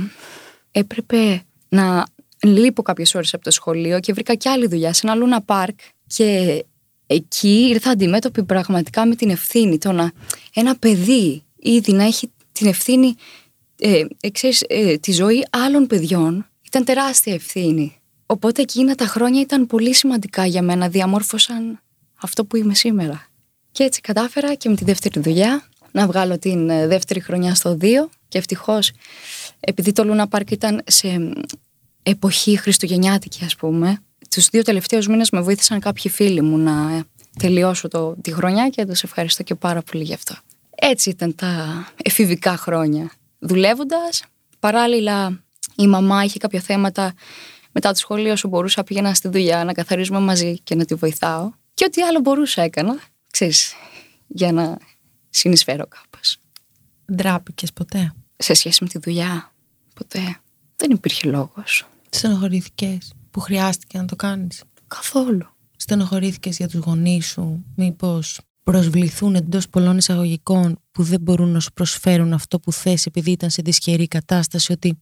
[0.72, 2.06] έπρεπε να
[2.44, 5.80] λείπω κάποιες ώρες από το σχολείο και βρήκα και άλλη δουλειά σε ένα λούνα πάρκ
[6.08, 6.64] και
[7.08, 10.12] εκεί ήρθα αντιμέτωπη πραγματικά με την ευθύνη το να
[10.54, 13.16] ένα παιδί ήδη να έχει την ευθύνη
[13.80, 17.96] ε, ε, ξέρεις, ε, τη ζωή άλλων παιδιών ήταν τεράστια ευθύνη.
[18.26, 21.80] Οπότε εκείνα τα χρόνια ήταν πολύ σημαντικά για μένα, διαμόρφωσαν
[22.22, 23.26] αυτό που είμαι σήμερα.
[23.72, 27.78] Και έτσι κατάφερα και με τη δεύτερη δουλειά να βγάλω την ε, δεύτερη χρονιά στο
[27.82, 27.86] 2
[28.28, 28.92] και ευτυχώς
[29.62, 31.34] επειδή το Λούνα Πάρκ ήταν σε
[32.04, 37.04] εποχή χριστουγεννιάτικη ας πούμε τους δύο τελευταίους μήνες με βοήθησαν κάποιοι φίλοι μου να
[37.40, 40.36] τελειώσω το, τη χρονιά και τους ευχαριστώ και πάρα πολύ γι' αυτό.
[40.76, 43.12] Έτσι ήταν τα εφηβικά χρόνια.
[43.40, 44.24] Δουλεύοντας,
[44.60, 45.44] παράλληλα
[45.76, 47.14] η μαμά είχε κάποια θέματα
[47.72, 51.52] μετά το σχολείο όσο μπορούσα πήγαινα στη δουλειά να καθαρίζουμε μαζί και να τη βοηθάω
[51.74, 53.00] και ό,τι άλλο μπορούσα έκανα,
[53.32, 53.74] ξέρεις,
[54.28, 54.78] για να
[55.30, 56.38] συνεισφέρω κάπως.
[57.16, 59.51] Ντράπηκες ποτέ; Σε σχέση με τη δουλειά,
[60.02, 60.40] ποτέ
[60.76, 61.88] δεν υπήρχε λόγος.
[62.10, 65.48] Στενοχωρήθηκες που χρειάστηκε να το κάνεις; Καθόλου.
[65.78, 71.74] Στενοχωρήθηκες για τους γονείς σου, μήπως προσβληθούν εντός πολλών εισαγωγικών που δεν μπορούν να σου
[71.74, 75.00] προσφέρουν αυτό που θες επειδή ήταν σε δυσχερή κατάσταση ότι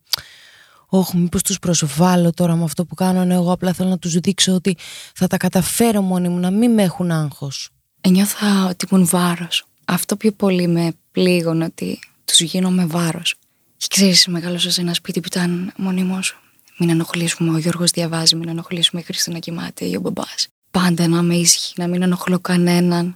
[0.85, 4.13] όχι μήπως τους προσβάλλω τώρα με αυτό που κάνω ενώ εγώ απλά θέλω να τους
[4.13, 4.77] δείξω ότι
[5.15, 7.69] θα τα καταφέρω μόνοι μου να μην με έχουν άγχος
[8.01, 9.65] Ένιωθα ότι ήμουν βάρος.
[9.85, 13.35] Αυτό πιο πολύ με πλήγωνε ότι τους γίνομαι βάρος.
[13.79, 16.39] Και ξέρεις, μεγάλωσα σε ένα σπίτι που ήταν μονίμως
[16.77, 20.47] μην ενοχλήσουμε, ο Γιώργος διαβάζει, μην ενοχλήσουμε η Χριστίνα κοιμάται ή ο μπαμπάς.
[20.71, 23.15] Πάντα να είμαι ήσυχη, να μην ενοχλώ κανέναν.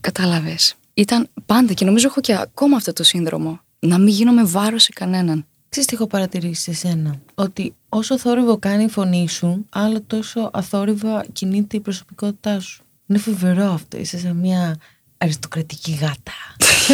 [0.00, 0.74] Κατάλαβες.
[0.94, 3.60] Ήταν πάντα και νομίζω έχω και ακόμα αυτό το σύνδρομο.
[3.78, 5.46] Να μην γίνομαι βάρος σε κανέναν.
[5.68, 10.50] Ξέρεις τι έχω παρατηρήσει σε σένα; Ότι όσο θόρυβο κάνει η φωνή σου Άλλο τόσο
[10.52, 14.76] αθόρυβα κινείται η προσωπικότητά σου Είναι φοβερό αυτό Είσαι σαν μια
[15.18, 16.32] αριστοκρατική γάτα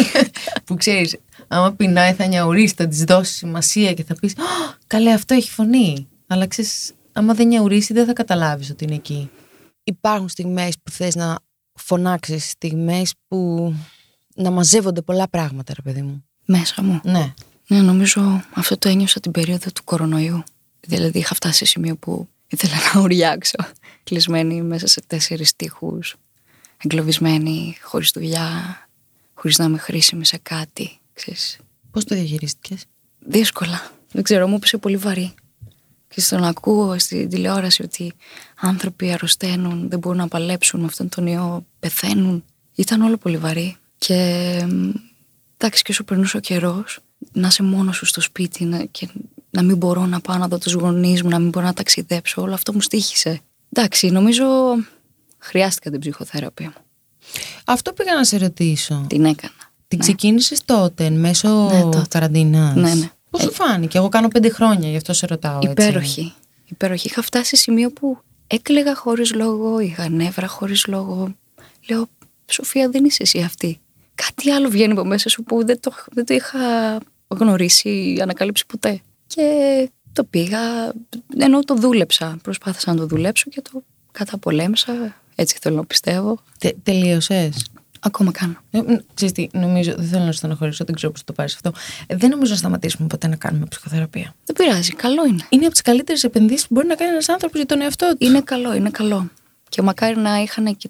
[0.65, 5.11] Που ξέρεις Άμα πεινάει θα νιαουρίσει Θα της δώσεις σημασία και θα πεις «Ω, Καλέ
[5.11, 9.29] αυτό έχει φωνή Αλλά ξέρεις Άμα δεν νιαουρίσει δεν θα καταλάβεις ότι είναι εκεί
[9.83, 11.39] Υπάρχουν στιγμές που θες να
[11.73, 13.73] φωνάξεις Στιγμές που
[14.35, 16.99] να μαζεύονται πολλά πράγματα ρε παιδί μου Μέσα μου.
[17.03, 17.33] Ναι
[17.67, 20.43] Ναι, νομίζω αυτό το ένιωσα την περίοδο του κορονοϊού.
[20.79, 23.57] Δηλαδή είχα φτάσει σε σημείο που ήθελα να ουριάξω.
[24.03, 26.15] Κλεισμένη μέσα σε τέσσερις τείχους,
[26.83, 28.77] εγκλωβισμένη, χωρίς δουλειά,
[29.33, 30.97] χωρίς να είμαι χρήσιμη σε κάτι.
[31.13, 31.57] Ξέρεις.
[31.91, 32.85] Πώς το διαχειρίστηκες;
[33.19, 33.91] Δύσκολα.
[34.11, 35.33] Δεν ξέρω, μου έπεσε πολύ βαρύ.
[36.07, 38.13] Και στο να ακούω στην τηλεόραση ότι
[38.59, 42.43] άνθρωποι αρρωσταίνουν, δεν μπορούν να παλέψουν με αυτόν τον ιό, πεθαίνουν.
[42.75, 43.77] Ήταν όλο πολύ βαρύ.
[43.97, 44.15] Και
[44.69, 44.89] μ,
[45.57, 46.99] εντάξει, και όσο περνούσε ο καιρός,
[47.31, 49.09] να είσαι μόνος σου στο σπίτι να, και
[49.49, 52.41] να μην μπορώ να πάω να δω τους γονείς μου, να μην μπορώ να ταξιδέψω,
[52.41, 53.39] όλο αυτό μου στήχησε.
[53.73, 54.45] Εντάξει, νομίζω
[55.37, 56.83] χρειάστηκα την ψυχοθεραπεία μου.
[57.65, 59.05] Αυτό πήγα να σε ρωτήσω.
[59.09, 59.62] Την έκανα.
[59.93, 62.01] Την ξεκίνησες τότε, εν μέσω Ναι, τότε.
[62.09, 63.09] καραντίνας; Ναι, ναι.
[63.29, 65.57] Πώς σου φάνηκε, Εγώ κάνω πέντε χρόνια, γι' αυτό σε ρωτάω.
[65.57, 65.69] έτσι.
[65.71, 66.33] Υπέροχη.
[66.65, 67.07] υπέροχη.
[67.07, 71.35] Είχα φτάσει σε σημείο που έκλαιγα χωρίς λόγο, είχα νεύρα χωρίς λόγο.
[71.89, 72.07] Λέω,
[72.51, 73.79] Σοφία, δεν είσαι εσύ αυτή.
[74.15, 76.59] Κάτι άλλο βγαίνει από μέσα σου που δεν το, δεν το είχα
[77.27, 79.01] γνωρίσει ή ανακαλύψει ποτέ.
[79.27, 79.43] Και
[80.13, 80.59] το πήγα,
[81.37, 82.37] ενώ το δούλεψα.
[82.43, 84.93] Προσπάθησα να το δουλέψω και το καταπολέμησα.
[85.35, 86.39] Έτσι θέλω να πιστεύω.
[86.59, 87.65] Τε, Τελείωσες;
[88.05, 88.55] Ακόμα κάνω.
[88.71, 91.71] Ε, μ, ξέρεις τι, νομίζω, δεν θέλω να στενοχωρήσω, δεν ξέρω πώς το πάρεις αυτό.
[92.07, 94.35] Ε, δεν νομίζω να σταματήσουμε ποτέ να κάνουμε ψυχοθεραπεία.
[94.45, 95.45] Δεν πειράζει, καλό είναι.
[95.49, 98.25] Είναι από τις καλύτερες επενδύσεις που μπορεί να κάνει ένας άνθρωπος για τον εαυτό του.
[98.25, 99.29] Είναι καλό, είναι καλό.
[99.69, 100.89] Και μακάρι να είχαν και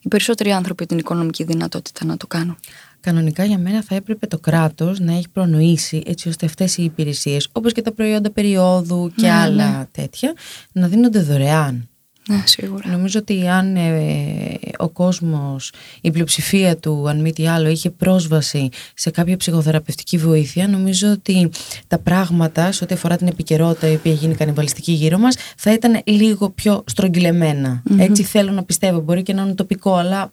[0.00, 2.56] οι περισσότεροι άνθρωποι την οικονομική δυνατότητα να το κάνουν.
[3.00, 7.48] Κανονικά για μένα θα έπρεπε το κράτος να έχει προνοήσει έτσι ώστε αυτές οι υπηρεσίες,
[7.52, 10.32] όπως και τα προϊόντα περίοδου και Ναι, άλλα τέτοια,
[10.72, 11.88] να δίνονται δωρεάν.
[12.28, 12.88] Ναι, σίγουρα.
[12.88, 18.68] Νομίζω ότι αν ε, ο κόσμος, η πλειοψηφία του, αν μη τι άλλο, είχε πρόσβαση
[18.94, 21.50] σε κάποια ψυχοθεραπευτική βοήθεια, νομίζω ότι
[21.86, 26.00] τα πράγματα, σε ό,τι αφορά την επικαιρότητα η οποία γίνει κανιβαλιστική γύρω μας, θα ήταν
[26.04, 27.82] λίγο πιο στρογγυλεμένα.
[27.96, 29.00] Έτσι θέλω να πιστεύω.
[29.00, 30.32] Μπορεί και να είναι τοπικό, αλλά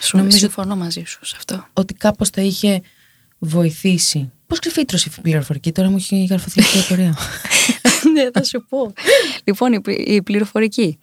[0.00, 1.66] Σου νομίζω συμφωνώ μαζί σου σε αυτό.
[1.72, 2.80] ότι κάπως θα είχε
[3.38, 4.30] βοηθήσει.
[4.46, 7.16] Πώς ξεφύτρωσε η πληροφορική, τώρα μου έχει γραφωθεί η απορία.
[8.14, 8.92] ναι, θα σου πω.
[9.44, 10.98] λοιπόν, η, πλη- η πληροφορική.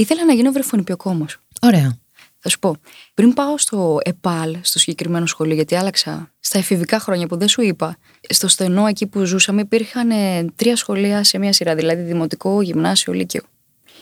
[0.00, 1.26] Ήθελα να γίνω βρεφονιπιοκόμο.
[1.60, 1.98] Ωραία.
[2.38, 2.76] Θα σου πω.
[3.14, 7.62] Πριν πάω στο ΕΠΑΛ, στο συγκεκριμένο σχολείο, γιατί άλλαξα στα εφηβικά χρόνια που δεν σου
[7.62, 7.96] είπα,
[8.28, 13.12] στο στενό εκεί που ζούσαμε υπήρχαν ε, τρία σχολεία σε μία σειρά, δηλαδή δημοτικό, γυμνάσιο,
[13.12, 13.42] λύκειο.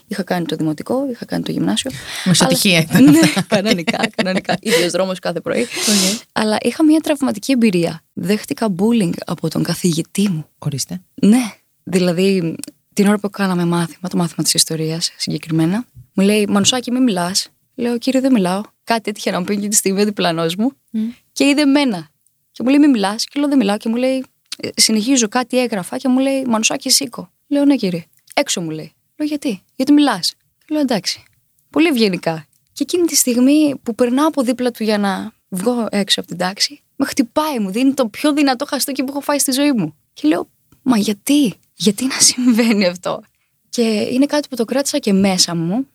[0.07, 1.91] Είχα κάνει το δημοτικό, είχα κάνει το γυμνάσιο.
[2.25, 3.05] Μεσοτυχία Αλλά- ήταν.
[3.05, 4.57] Ναι, κανονικά, κανονικά.
[4.71, 5.67] Ίδιος δρόμος κάθε πρωί.
[6.33, 8.03] Αλλά είχα μια τραυματική εμπειρία.
[8.13, 10.47] Δέχτηκα bullying από τον καθηγητή μου.
[10.59, 11.01] Ορίστε.
[11.15, 11.53] Ναι.
[11.83, 12.55] Δηλαδή,
[12.99, 15.85] την ώρα που κάναμε μάθημα, το μάθημα της ιστορίας συγκεκριμένα,
[16.15, 17.49] μου λέει Μανουσάκη, μην μιλάς.
[17.75, 18.61] Λέω, Κύριε, δεν μιλάω.
[18.85, 20.73] Κάτι έτυχε να μου πει και τη στιγμή ο διπλανός μου
[21.33, 22.09] και είδε εμένα.
[22.53, 23.25] Και μου λέει, Μην μιλάς.
[23.25, 23.77] Και λέω, Δεν μιλάω.
[23.77, 24.25] Και μου λέει,
[24.59, 27.31] «Ε, Συνεχίζω, κάτι έγραφα και μου λέει, Μανουσάκη, σήκω.
[27.47, 28.05] Λέω, Ναι, κύριε.
[28.35, 28.93] Έξω μου λέει.
[29.17, 30.35] Λέω, Γιατί, Γιατί μιλάς.
[30.69, 31.23] Λέω, Εντάξει.
[31.71, 32.47] Πολύ ευγενικά.
[32.73, 36.39] Και εκείνη τη στιγμή που περνάω από δίπλα του για να βγω έξω από την
[36.39, 39.97] τάξη, με χτυπάει, μου δίνει το πιο δυνατό χαστούκι που έχω φάει στη ζωή μου.
[40.13, 40.49] Και λέω,
[40.83, 43.21] Μα γιατί, γιατί να συμβαίνει αυτό;
[43.69, 45.87] Και είναι κάτι που το κράτησα και μέσα μου.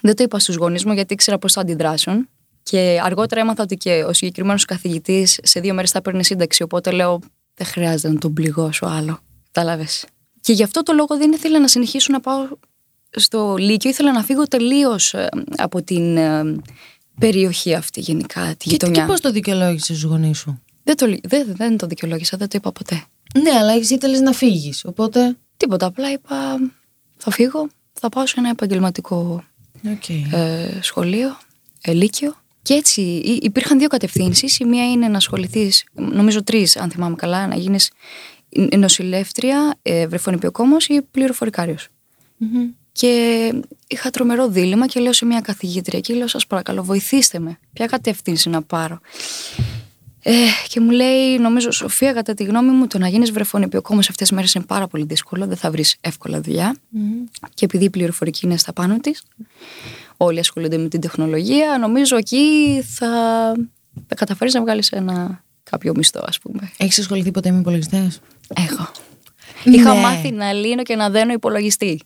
[0.00, 2.28] Δεν το είπα στους γονείς μου γιατί ήξερα πώς θα αντιδράσουν.
[2.62, 6.62] Και αργότερα έμαθα ότι και ο συγκεκριμένος καθηγητής σε δύο μέρες θα παίρνει σύνταξη.
[6.62, 7.20] Οπότε λέω,
[7.54, 9.18] δεν χρειάζεται να τον πληγώσω άλλο.
[9.52, 10.04] Κατάλαβες.
[10.40, 12.48] Και γι' αυτό το λόγο δεν ήθελα να συνεχίσω να πάω
[13.10, 13.90] στο Λύκειο.
[13.90, 15.14] Ήθελα να φύγω τελείως
[15.56, 16.56] από την ε,
[17.18, 19.00] περιοχή αυτή γενικά, τη Και, γειτονιά.
[19.00, 22.58] και πώς το δικαιολόγησες στους γονείς σου; Δεν, το, δεν, δεν το δικαιολόγησα, δεν το
[22.58, 23.04] είπα ποτέ.
[23.40, 24.84] Ναι, αλλά εσύ ήθελε να φύγεις.
[24.84, 25.36] Οπότε.
[25.56, 25.86] Τίποτα.
[25.86, 26.58] Απλά είπα,
[27.16, 29.44] θα φύγω, θα πάω σε ένα επαγγελματικό
[29.84, 30.32] Okay.
[30.32, 31.36] ε, σχολείο,
[31.80, 32.34] ε, λύκειο.
[32.62, 34.58] Και έτσι υ- υπήρχαν δύο κατευθύνσεις.
[34.58, 37.90] Η μία είναι να ασχοληθείς, νομίζω τρεις, αν θυμάμαι καλά, να γίνεις
[38.78, 41.88] νοσηλεύτρια, ε, βρεφονιπιοκόμος ή πληροφορικάριος.
[42.92, 43.52] Και
[43.86, 47.58] είχα τρομερό δίλημα και λέω σε μια καθηγήτρια και λέω: Σας παρακαλώ, βοηθήστε με.
[47.72, 49.00] Ποια κατεύθυνση να πάρω;
[50.22, 50.32] Ε,
[50.68, 54.36] και μου λέει, νομίζω, Σοφία, κατά τη γνώμη μου, το να γίνεις βρεφονιπιοκόμος αυτές τις
[54.36, 55.46] μέρες είναι πάρα πολύ δύσκολο.
[55.46, 56.76] Δεν θα βρεις εύκολα δουλειά.
[57.54, 59.22] Και επειδή η πληροφορική είναι στα πάνω της,
[60.16, 63.08] όλοι ασχολούνται με την τεχνολογία, νομίζω εκεί θα,
[64.06, 66.70] θα καταφέρεις να βγάλεις ένα κάποιο μισθό, ας πούμε.
[66.76, 68.20] Έχεις ασχοληθεί ποτέ με υπολογιστές;
[68.54, 68.90] Έχω.
[69.64, 69.76] Ναι.
[69.76, 72.00] Είχα μάθει να λύνω και να δένω υπολογιστή.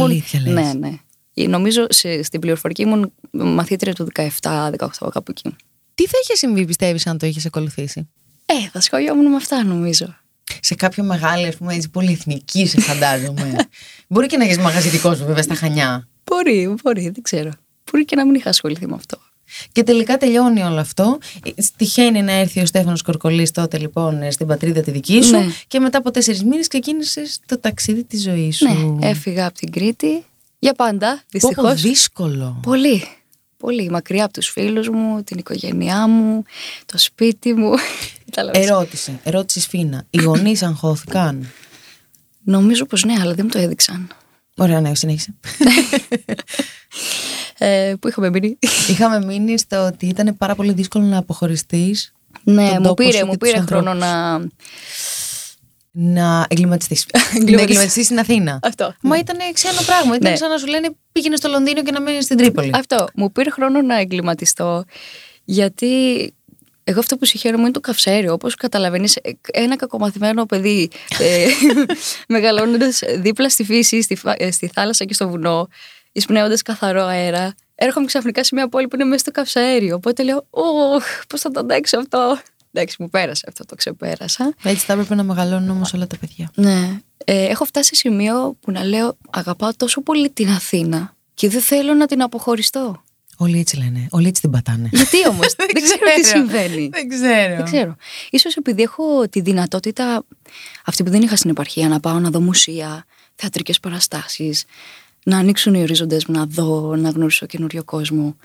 [0.00, 0.52] Αλήθεια λες.
[0.52, 0.98] Ναι, ναι.
[1.34, 4.70] Ε, Νομίζω σε, στην πληροφορική ήμουν μαθήτρια του 17-18
[5.12, 5.56] κάπου εκεί.
[6.00, 8.08] Τι θα είχε συμβεί, πιστεύεις, αν το είχες ακολουθήσει;
[8.46, 10.16] Ε, θα σχολιόμουν με αυτά νομίζω.
[10.60, 13.56] Σε κάποιο μεγάλη, ας πούμε, έτσι, πολυεθνική, σε φαντάζομαι.
[14.08, 16.08] Μπορεί και να έχεις μαγαζιτικός σου, βέβαια, στα Χανιά.
[16.24, 17.50] Μπορεί, μπορεί, δεν ξέρω.
[17.90, 19.18] Μπορεί και να μην είχα ασχοληθεί με αυτό.
[19.72, 21.18] Και τελικά τελειώνει όλο αυτό.
[21.44, 25.30] Ε, Τυχαίνει να έρθει ο Στέφανος Κορκολής τότε λοιπόν ε, στην πατρίδα τη δική σου.
[25.36, 25.46] Ναι.
[25.66, 28.96] Και μετά από τέσσερις μήνες ξεκίνησε το ταξίδι της ζωής σου.
[28.98, 30.24] Ναι, έφυγα από την Κρήτη
[30.58, 31.80] για πάντα, Πόπο δυστυχώς.
[31.80, 32.60] δύσκολο.
[32.62, 33.02] Πολύ.
[33.60, 33.90] Πολύ.
[33.90, 36.42] Μακριά από τους φίλους μου, την οικογένειά μου,
[36.86, 37.70] το σπίτι μου.
[38.24, 38.66] Κατάλαβες.
[38.66, 40.06] Ερώτηση, ερώτηση σφίνα.
[40.10, 41.52] Οι γονείς αγχώθηκαν;
[42.44, 44.08] Νομίζω πως ναι, αλλά δεν μου το έδειξαν.
[44.56, 45.34] Ωραία, ναι, συνέχισε.
[47.62, 52.68] Ε, πού είχαμε μείνει; Είχαμε μείνει στο ότι ήταν πάρα πολύ δύσκολο να αποχωριστείς, ναι,
[52.68, 54.10] τον μου τόπο πήρε, σου μου και τους πήρε χρόνο ανθρώπους.
[54.10, 54.48] να...
[55.90, 57.06] να εγκληματιστείς.
[57.12, 57.62] να Εγκληματιστείς.
[57.62, 58.58] εγκληματιστείς στην Αθήνα.
[58.62, 58.94] Αυτό.
[59.02, 60.16] Μα ήταν ξένο πράγμα.
[60.16, 60.36] Ήταν Ναι.
[60.36, 62.70] σαν να σου λένε πήγαινε στο Λονδίνο και να μένει στην Τρίπολη.
[62.74, 63.08] Αυτό.
[63.14, 64.84] Μου πήρε χρόνο να εγκληματιστώ.
[65.44, 65.94] Γιατί
[66.84, 68.32] εγώ αυτό που συγχαίρομαι είναι το καυσαέριο.
[68.32, 69.18] Όπως καταλαβαίνεις,
[69.52, 71.46] ένα κακομαθημένο παιδί ε,
[72.28, 75.68] μεγαλώνοντας δίπλα στη φύση, στη, φα- ε, στη θάλασσα και στο βουνό,
[76.12, 79.94] εισπνέοντας καθαρό αέρα, έρχομαι ξαφνικά σε μια πόλη που είναι μέσα στο καυσαέριο.
[79.96, 82.38] Οπότε λέω, Ωχ, πώς θα το αντέξω αυτό.
[82.72, 84.54] Εντάξει, μου πέρασε αυτό, το ξεπέρασα.
[84.62, 86.50] Έτσι θα έπρεπε να μεγαλώνουν όμως όλα τα παιδιά.
[86.54, 87.00] Ναι.
[87.24, 91.60] Ε, έχω φτάσει σε σημείο που να λέω αγαπάω τόσο πολύ την Αθήνα και δεν
[91.60, 93.02] θέλω να την αποχωριστώ.
[93.36, 94.06] Όλοι έτσι λένε.
[94.10, 94.88] Όλοι έτσι την πατάνε.
[94.92, 96.88] Γιατί όμως, δεν, ξέρω τι συμβαίνει.
[96.88, 97.56] Δεν ξέρω.
[97.56, 97.96] Δεν ξέρω.
[98.30, 100.24] Ίσως επειδή έχω τη δυνατότητα,
[100.84, 103.04] αυτή που δεν είχα στην επαρχία, να πάω να δω μουσεία,
[103.34, 104.64] θεατρικές παραστάσεις,
[105.24, 108.36] να ανοίξουν οι ορίζοντες μου, να δω, να γνωρίσω καινούριο κόσμο.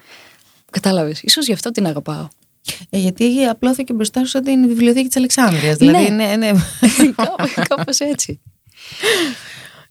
[0.72, 2.28] Κατάλαβες, ίσως γι' αυτό την αγαπάω.
[2.90, 5.78] Ε, γιατί απλώθηκε μπροστά σου σαν την βιβλιοθήκη της Αλεξάνδρειας.
[5.78, 6.52] Δηλαδή, ναι, ναι.
[7.70, 8.42] Κάπως έτσι.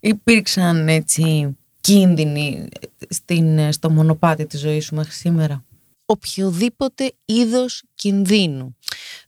[0.00, 2.68] Υπήρξαν έτσι κίνδυνοι
[3.08, 5.64] στην, στο μονοπάτι της ζωής σου μέχρι σήμερα;
[6.06, 8.76] Οποιοδήποτε είδος κινδύνου.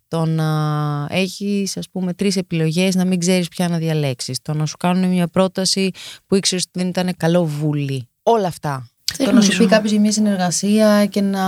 [0.08, 4.42] Το να έχεις ας πούμε τρεις επιλογές να μην ξέρεις ποια να διαλέξεις.
[4.42, 5.90] Το να σου κάνουν μια πρόταση
[6.26, 8.08] που ήξερες ότι δεν ήταν καλό βούλη.
[8.22, 8.90] Όλα αυτά.
[9.16, 9.64] Δεν το να σου νομίζω.
[9.64, 11.44] πει κάποιος για μια συνεργασία και να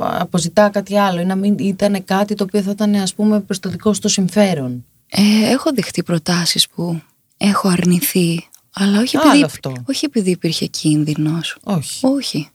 [0.00, 3.58] αποζητά κάτι άλλο ή να μην ήταν κάτι το οποίο θα ήταν ας πούμε προς
[3.58, 4.84] το δικό σου το συμφέρον.
[5.08, 7.00] Ε, έχω δεχτεί προτάσεις που
[7.36, 9.72] έχω αρνηθεί, αλλά όχι Άλλο επειδή, αυτό.
[9.88, 11.56] όχι επειδή υπήρχε κίνδυνος.
[11.64, 12.06] Όχι.
[12.06, 12.50] Όχι,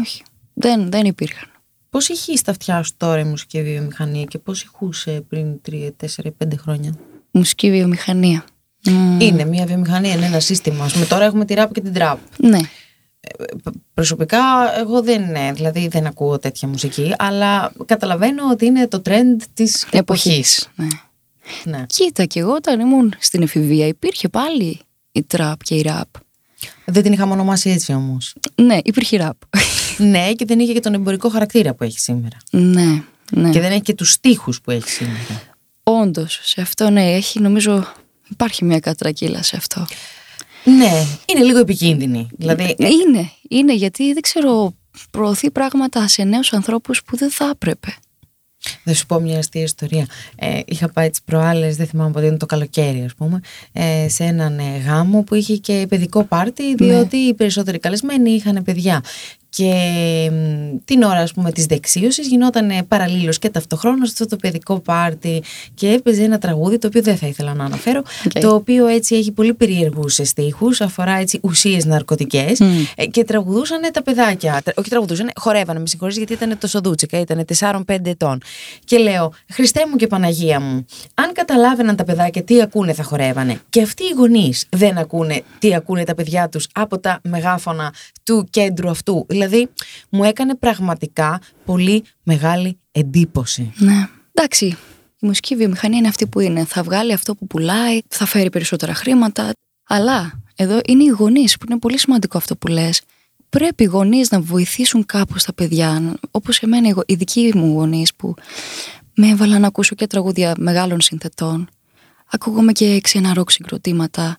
[0.00, 0.22] όχι.
[0.54, 1.48] Δεν, δεν υπήρχαν.
[1.90, 6.30] Πώς ηχεί στα αυτιά σου τώρα η μουσική βιομηχανία και πώς ηχούσε πριν 3, 4,
[6.38, 6.94] 5 χρόνια;
[7.30, 8.44] Μουσική βιομηχανία.
[8.84, 9.20] Μμμ.
[9.20, 10.84] Είναι μια βιομηχανία, είναι ένα σύστημα.
[10.84, 12.18] Ας πούμε, τώρα έχουμε τη ράπ και την τραπ.
[12.36, 12.58] Ναι.
[13.94, 14.38] Προσωπικά,
[14.78, 19.86] εγώ δεν είναι, δηλαδή δεν ακούω τέτοια μουσική, αλλά καταλαβαίνω ότι είναι το trend της
[19.90, 20.68] εποχής.
[20.74, 20.86] Ναι.
[21.64, 21.84] Ναι.
[21.86, 24.80] Κοίτα, και εγώ όταν ήμουν στην εφηβεία υπήρχε πάλι
[25.12, 26.08] η τραπ και η ραπ.
[26.84, 28.34] Δεν την είχαμε ονομάσει έτσι όμως.
[28.54, 29.36] Ναι, υπήρχε η ραπ.
[30.12, 32.36] ναι, και δεν είχε και τον εμπορικό χαρακτήρα που έχει σήμερα.
[32.50, 33.50] ναι, ναι.
[33.50, 35.16] Και δεν έχει και τους στίχους που έχει σήμερα.
[35.82, 37.86] Όντως, σε αυτό ναι, έχει νομίζω.
[38.30, 39.86] Υπάρχει μια κατρακύλα σε αυτό.
[40.70, 42.28] Ναι, είναι λίγο επικίνδυνη.
[42.38, 44.74] Δηλαδή, Είναι, είναι γιατί δεν ξέρω,
[45.10, 47.94] προωθεί πράγματα σε νέους ανθρώπους που δεν θα έπρεπε.
[48.84, 50.06] Θα σου πω μια αστεία ιστορία.
[50.36, 53.40] Ε, είχα πάει τις προάλλες, δεν θυμάμαι πότε είναι το καλοκαίρι, ας πούμε,
[53.72, 58.62] ε, σε έναν ε, γάμο που είχε και παιδικό πάρτι, διότι οι περισσότεροι καλεσμένοι είχαν
[58.64, 59.02] παιδιά.
[59.48, 59.72] Και
[60.32, 64.80] μ, την ώρα, ας πούμε, της δεξίωσης γινόταν ε, παραλλήλως και ταυτοχρόνως αυτό το παιδικό
[64.80, 65.42] πάρτι
[65.74, 68.32] και έπαιζε ένα τραγούδι το οποίο δεν θα ήθελα να αναφέρω, Οκ.
[68.40, 72.82] το οποίο έτσι έχει πολύ περίεργους στίχους, αφορά έτσι ουσίες ναρκωτικές Μμ.
[72.96, 74.60] ε, και τραγουδούσαν τα παιδάκια.
[74.64, 78.40] Τρα- Όχι τραγουδούσαν, χορεύανε, με συγχωρείς γιατί ήταν τοσοδούτσικα, ήταν 4-5 ετών.
[78.84, 83.60] Και λέω, Χριστέ μου και Παναγία μου, αν καταλάβαιναν τα παιδάκια τι ακούνε θα χορεύανε.
[83.68, 88.46] Και αυτοί οι γονείς δεν ακούνε τι ακούνε τα παιδιά τους από τα μεγάφωνα του
[88.50, 89.26] κέντρου αυτού.
[89.36, 89.68] Δηλαδή,
[90.08, 93.72] μου έκανε πραγματικά πολύ μεγάλη εντύπωση.
[93.76, 94.08] Ναι.
[94.32, 94.66] Εντάξει,
[95.20, 96.64] η μουσική βιομηχανία είναι αυτή που είναι.
[96.64, 99.50] Θα βγάλει αυτό που πουλάει, θα φέρει περισσότερα χρήματα.
[99.88, 103.02] Αλλά εδώ είναι οι γονείς, που είναι πολύ σημαντικό αυτό που λες.
[103.48, 106.14] Πρέπει οι γονείς να βοηθήσουν κάπως τα παιδιά.
[106.30, 108.34] Όπως εμένα, οι γο- οι δικοί μου γονείς που
[109.14, 111.68] με έβαλαν να ακούσω και τραγούδια μεγάλων συνθετών.
[112.30, 114.38] Ακούγαμε και ξένα ροκ συγκροτήματα.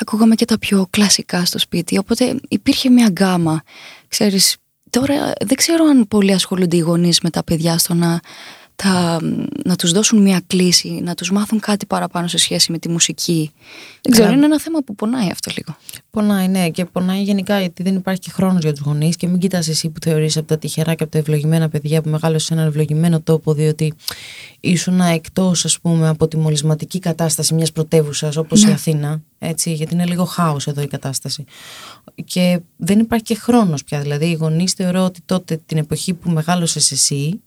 [0.00, 1.98] Ακούγαμε και τα πιο κλασικά στο σπίτι.
[1.98, 3.62] Οπότε υπήρχε μια γκάμα.
[4.08, 4.56] Ξέρεις,
[4.90, 8.20] τώρα δεν ξέρω αν πολλοί ασχολούνται οι γονείς με τα παιδιά στο να,
[8.82, 9.18] τα,
[9.64, 13.50] να τους δώσουν μια κλίση, να τους μάθουν κάτι παραπάνω σε σχέση με τη μουσική.
[14.02, 14.36] Δεν ξέρω, Καλά.
[14.36, 15.76] είναι ένα θέμα που πονάει αυτό λίγο.
[16.10, 19.38] Πονάει, ναι, και πονάει γενικά γιατί δεν υπάρχει και χρόνος για τους γονείς και μην
[19.38, 22.54] κοιτάς εσύ που θεωρείς από τα τυχερά και από τα ευλογημένα παιδιά που μεγάλωσες σε
[22.54, 23.94] έναν ευλογημένο τόπο, διότι
[24.60, 28.72] ήσουν εκτός, ας πούμε, από τη μολυσματική κατάσταση μιας πρωτεύουσας όπως η Ναι.
[28.72, 29.22] Αθήνα.
[29.38, 31.44] Έτσι, γιατί είναι λίγο χάος εδώ η κατάσταση.
[32.24, 34.00] Και δεν υπάρχει και χρόνος πια.
[34.00, 37.40] Δηλαδή, οι γονείς θεωρώ ότι τότε την εποχή που μεγάλωσες εσύ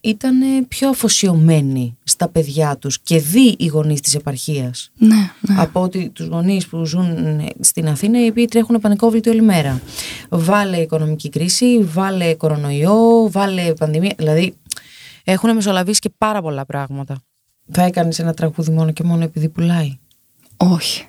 [0.00, 5.54] ήταν πιο αφοσιωμένοι στα παιδιά τους και δει οι γονείς της επαρχίας Ναι, ναι.
[5.58, 9.80] από ότι τους γονείς που ζουν στην Αθήνα οι οποίοι τρέχουν πανικόβλητοι όλη μέρα.
[10.28, 14.14] Βάλε οικονομική κρίση, βάλε κορονοϊό, βάλε πανδημία.
[14.16, 14.54] Δηλαδή
[15.24, 17.22] έχουν μεσολαβήσει και πάρα πολλά πράγματα.
[17.70, 19.98] Θα έκανες ένα τραγούδι μόνο και μόνο επειδή πουλάει;
[20.56, 21.06] Όχι.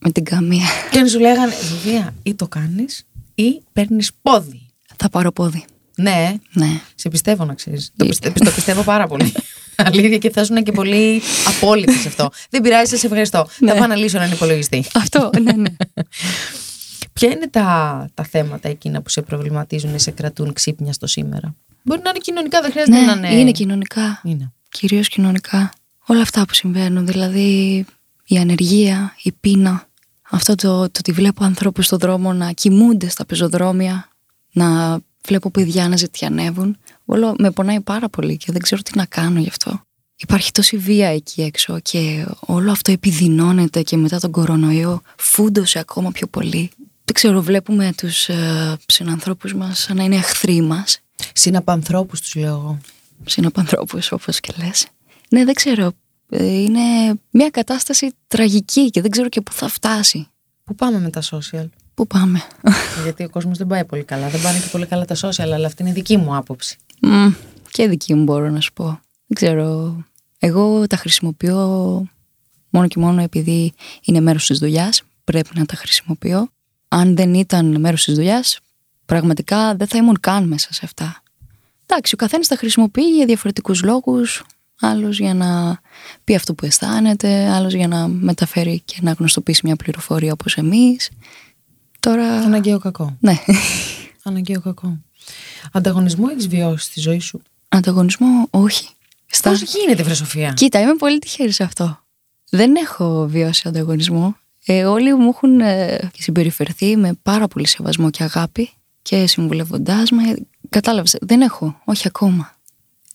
[0.00, 0.66] Με την καμία.
[0.90, 4.66] Και αν σου λέγανε, Βιβία, ή το κάνεις ή παίρνεις πόδι.
[4.96, 5.64] Θα πάρω πόδι.
[5.96, 6.80] Ναι, Ναι.
[6.94, 7.92] σε πιστεύω να ξέρεις.
[7.96, 9.32] Το, πιστε- το πιστεύω πάρα πολύ.
[9.76, 12.30] Αλήθεια και θα ήσουν και πολύ απόλυτη σε αυτό.
[12.50, 13.46] Δεν πειράζει, σε ευχαριστώ.
[13.66, 14.84] Θα πάω να λύσω έναν υπολογιστή.
[14.94, 15.70] Αυτό, ναι, ναι.
[17.12, 21.54] Ποια είναι τα, τα θέματα εκείνα που σε προβληματίζουν ή σε κρατούν ξύπνια στο σήμερα;
[21.82, 23.40] Μπορεί να είναι κοινωνικά, δεν χρειάζεται να ναι, είναι.
[23.40, 24.20] είναι κοινωνικά.
[24.24, 24.52] Είναι.
[24.70, 25.72] κυρίως κοινωνικά.
[26.06, 27.84] Όλα αυτά που συμβαίνουν, δηλαδή
[28.26, 29.88] η ανεργία, η πείνα,
[30.30, 34.08] αυτό το, το ότι βλέπω ανθρώπους στον δρόμο να κοιμούνται στα πεζοδρόμια,
[34.52, 39.04] να βλέπω παιδιά να ζητιανεύουν, όλο με πονάει πάρα πολύ και δεν ξέρω τι να
[39.04, 39.80] κάνω γι' αυτό.
[40.16, 46.10] Υπάρχει τόση βία εκεί έξω και όλο αυτό επιδεινώνεται και μετά τον κορονοϊό φούντωσε ακόμα
[46.12, 46.70] πιο πολύ.
[47.04, 50.98] Δεν ξέρω, βλέπουμε τους ε, συνανθρώπους μας σαν να είναι εχθροί μας.
[51.32, 52.78] Συναπανθρώπους τους λέω εγώ.
[53.24, 54.86] συναπανθρώπους όπως και λες.
[55.28, 55.92] Ναι, δεν ξέρω.
[56.28, 56.80] Ε, Είναι
[57.30, 60.26] μια κατάσταση τραγική και δεν ξέρω και πού θα φτάσει.
[60.64, 62.42] Πού πάμε με τα social; Πού πάμε;
[63.02, 64.28] Γιατί ο κόσμος δεν πάει πολύ καλά.
[64.28, 66.76] Δεν πάνε και πολύ καλά τα social, αλλά αυτή είναι η δική μου άποψη.
[67.00, 67.32] Μμ,
[67.70, 68.84] και δική μου μπορώ να σου πω.
[69.26, 69.96] Δεν ξέρω.
[70.38, 71.58] Εγώ τα χρησιμοποιώ
[72.70, 73.72] μόνο και μόνο επειδή
[74.04, 75.02] είναι μέρος της δουλειάς.
[75.24, 76.48] Πρέπει να τα χρησιμοποιώ.
[76.88, 78.58] Αν δεν ήταν μέρος της δουλειάς,
[79.06, 81.22] πραγματικά δεν θα ήμουν καν μέσα σε αυτά.
[81.86, 84.44] Εντάξει, ο καθένας τα χρησιμοποιεί για διαφορετικούς λόγους.
[84.80, 85.80] Άλλος για να
[86.24, 91.10] πει αυτό που αισθάνεται, άλλος για να μεταφέρει και να γνωστοποιήσει μια πληροφορία όπως εμείς.
[92.04, 92.26] Τώρα...
[92.26, 93.16] Αναγκαίο κακό.
[93.20, 93.38] Ναι.
[94.22, 94.98] Αναγκαίο κακό.
[95.72, 98.88] Ανταγωνισμό έχεις βιώσει στη ζωή σου; Ανταγωνισμό, όχι.
[99.26, 99.50] Στα...
[99.50, 101.98] Πώς γίνεται, Βρε Σοφία; Κοίτα, είμαι πολύ τυχερή σε αυτό.
[102.50, 104.36] Δεν έχω βιώσει ανταγωνισμό.
[104.64, 108.70] Ε, όλοι μου έχουν ε, συμπεριφερθεί με πάρα πολύ σεβασμό και αγάπη
[109.02, 110.36] και συμβουλεύοντά με.
[110.68, 112.54] Κατάλαβες, δεν έχω, όχι ακόμα.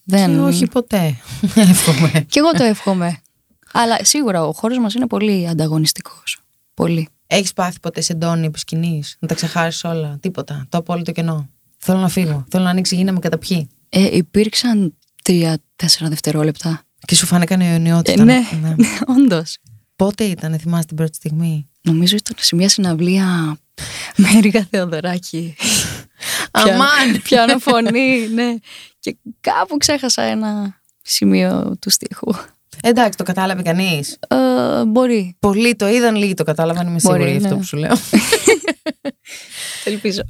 [0.03, 0.33] Δεν...
[0.33, 1.15] Και όχι ποτέ.
[1.55, 2.25] Εύχομαι.
[2.29, 3.21] Κι εγώ το εύχομαι.
[3.73, 6.41] Αλλά σίγουρα ο χώρος μας είναι πολύ ανταγωνιστικός.
[6.73, 7.09] Πολύ.
[7.31, 10.17] Έχεις πάθει ποτέ σε ντόνι επί σκηνής; Να τα ξεχάσεις όλα.
[10.19, 10.65] Τίποτα.
[10.69, 11.49] Το απόλυτο κενό.
[11.77, 12.45] Θέλω να φύγω.
[12.49, 13.69] Θέλω να ανοίξει η γη να με καταπιεί.
[13.89, 16.81] Ε, υπήρξαν τρία-τέσσερα δευτερόλεπτα.
[17.05, 18.21] Και σου φάνηκαν αιωνιότητα.
[18.21, 18.41] Ε, ναι,
[19.07, 19.57] όντως.
[19.95, 23.57] Πότε ήταν, θυμάσαι την πρώτη στιγμή; Νομίζω ήταν σε μια συναυλία
[24.15, 25.55] με Ρίγα Θεοδωράκη.
[26.51, 27.21] Αμάν!
[27.23, 28.55] Πιάνω φωνή, ναι.
[28.99, 32.33] Και κάπου ξέχασα ένα σημείο του στίχου.
[32.83, 34.17] Εντάξει, το κατάλαβε κανείς.
[34.27, 35.35] Ε, μπορεί.
[35.39, 36.87] Πολλοί το είδαν, λίγοι το κατάλαβαν.
[36.87, 37.55] Είμαι Μπορεί, σίγουρη γι' αυτό ναι.
[37.55, 37.95] που σου λέω.
[39.85, 40.21] Ελπίζω.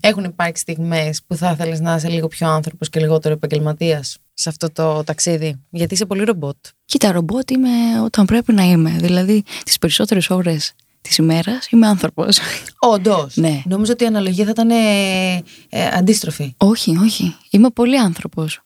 [0.00, 4.48] Έχουν υπάρξει στιγμές που θα ήθελε να είσαι λίγο πιο άνθρωπος και λιγότερο επαγγελματίας σε
[4.48, 5.60] αυτό το ταξίδι.
[5.70, 6.56] Γιατί είσαι πολύ ρομπότ.
[6.84, 8.96] Κοίτα, ρομπότ είμαι όταν πρέπει να είμαι.
[9.00, 12.38] Δηλαδή, τις περισσότερες ώρες της ημέρας είμαι άνθρωπος.
[12.94, 13.36] Όντως.
[13.36, 13.62] Ναι.
[13.64, 15.34] Νομίζω ότι η αναλογία θα ήταν ε,
[15.68, 16.54] ε, αντίστροφη.
[16.56, 17.36] όχι, όχι.
[17.50, 18.60] Είμαι πολύ άνθρωπος.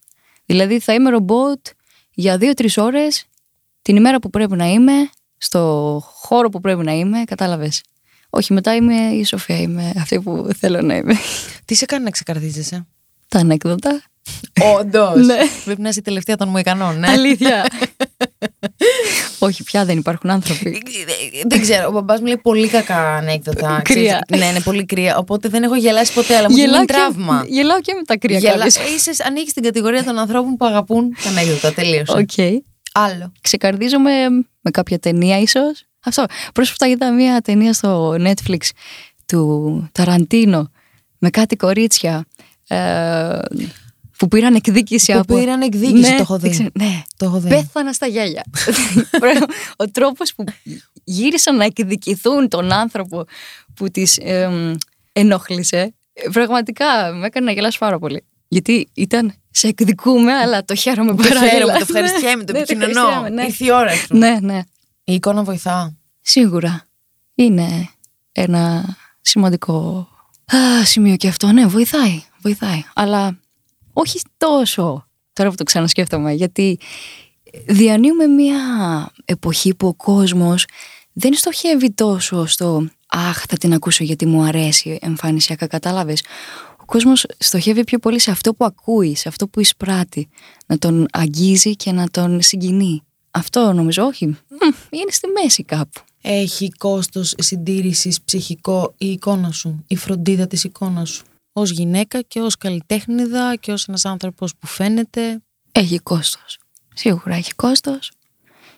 [0.47, 1.67] Δηλαδή, θα είμαι ρομπότ
[2.19, 3.25] για δύο-τρεις ώρες
[3.83, 4.93] την ημέρα που πρέπει να είμαι,
[5.39, 7.25] στο χώρο που πρέπει να είμαι.
[7.25, 7.83] Κατάλαβες.
[8.31, 9.61] Όχι, μετά είμαι η Σοφία.
[9.61, 11.15] Είμαι αυτή που θέλω να είμαι.
[11.65, 12.87] Τι σε κάνει να ξεκαρδίζεσαι;
[13.29, 14.03] Τα ανέκδοτα.
[14.79, 15.27] Όντως.
[15.27, 15.39] Ναι.
[15.65, 17.09] Πρέπει να είσαι η τελευταία των Μοϊκανών, ναι.
[17.09, 17.67] Αλήθεια.
[19.39, 20.83] Όχι, πια δεν υπάρχουν άνθρωποι.
[21.49, 23.81] Δεν ξέρω, ο μπαμπάς μου λέει πολύ κακά ανέκδοτα.
[23.85, 24.23] Κρύα.
[24.29, 25.17] Ξέρεις, Ναι, είναι πολύ κρύα.
[25.19, 27.45] Οπότε δεν έχω γελάσει ποτέ, αλλά μου Γελάω γίνει και- τραύμα.
[27.49, 28.53] Γελάω και με τα κρύα Γελά...
[28.53, 28.77] κάποιες.
[28.77, 31.73] Είσαι, ανήκει στην κατηγορία των ανθρώπων που αγαπούν τα ανέκδοτα.
[31.73, 32.13] Τελείωσε.
[32.19, 32.63] Οκ.
[32.93, 33.33] Άλλο.
[33.41, 34.29] Ξεκαρδίζομαι
[34.61, 35.85] με κάποια ταινία ίσως.
[36.05, 36.25] Αυτό.
[36.55, 38.57] Πρόσφατα είδα μια ταινία στο Netflix
[39.27, 40.71] του Ταραντίνο
[41.19, 42.25] με κάτι κορίτσια
[42.69, 43.39] ε,
[44.17, 45.35] που πήραν εκδίκηση Που από...
[45.39, 46.43] πήραν εκδίκηση, το έχω δει.
[46.43, 47.03] δεν ξέρω, ναι.
[47.17, 47.49] Το έχω δει.
[47.49, 48.43] Πέθανα στα γέλια.
[49.77, 50.45] Ο τρόπος που
[51.05, 53.25] γύρισαν να εκδικηθούν τον άνθρωπο
[53.75, 54.75] που τις εμ,
[55.13, 58.25] ενόχλησε, ε, πραγματικά με έκανε να γελάσω πάρα πολύ.
[58.49, 61.51] Γιατί ήταν σε εκδικούμε, αλλά το χαίρομαι Το παράλληλα.
[61.51, 61.99] χαίρομαι, το Ναι.
[61.99, 62.91] ευχαριστιέμαι, το Ναι, επικοινωνώ.
[62.91, 63.43] ευχαριστιέμαι, ναι.
[63.45, 64.17] Ήρθε η ώρα σου.
[64.17, 64.61] Ναι, ναι.
[65.05, 65.95] Η εικόνα βοηθά.
[66.21, 66.87] Σίγουρα.
[67.35, 67.89] Είναι
[68.33, 68.85] ένα
[69.21, 70.09] σημαντικό
[70.53, 71.53] α, σημείο και αυτό.
[71.53, 72.23] Ναι, βοηθάει.
[72.41, 72.85] Βοηθάει.
[72.95, 73.39] Αλλά
[73.99, 75.09] όχι τόσο.
[75.33, 76.33] Τώρα που το ξανασκέφτομαι.
[76.33, 76.79] Γιατί
[77.67, 78.59] διανύουμε μια
[79.25, 80.65] εποχή που ο κόσμος
[81.13, 86.23] δεν στοχεύει τόσο στο «Αχ, θα την ακούσω γιατί μου αρέσει εμφανισιακά, κατάλαβες».
[86.81, 90.29] Ο κόσμος στοχεύει πιο πολύ σε αυτό που ακούει, σε αυτό που εισπράττει.
[90.67, 93.03] Να τον αγγίζει και να τον συγκινεί.
[93.31, 94.27] Αυτό νομίζω όχι.
[94.27, 94.37] Μμ,
[94.91, 96.01] Είναι στη μέση κάπου.
[96.21, 101.25] Έχει κόστος συντήρησης ψυχικό η εικόνα σου, η φροντίδα της εικόνας σου.
[101.59, 105.43] Ως γυναίκα και ως καλλιτέχνηδα και ως ένας άνθρωπος που φαίνεται.
[105.73, 106.59] Έχει κόστος.
[106.95, 108.11] Σίγουρα έχει κόστος.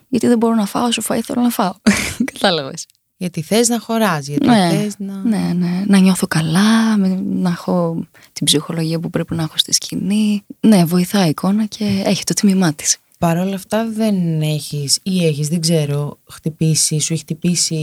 [0.07, 1.73] Γιατί δεν μπορώ να φάω όσο φάει θέλω να φάω.
[2.31, 2.85] Κατάλαβες.
[3.17, 5.13] Γιατί θες να χωράς, γιατί Ναι, θες να...
[5.23, 5.83] ναι, ναι.
[5.87, 10.43] Να νιώθω καλά, με- να έχω την ψυχολογία που πρέπει να έχω στη σκηνή.
[10.59, 12.97] Ναι, βοηθάει η εικόνα και έχει το τμήμα της.
[13.19, 17.75] Παρ' όλα αυτά δεν έχεις ή έχεις, δεν ξέρω, χτυπήσει, σου έχει χτυπήσει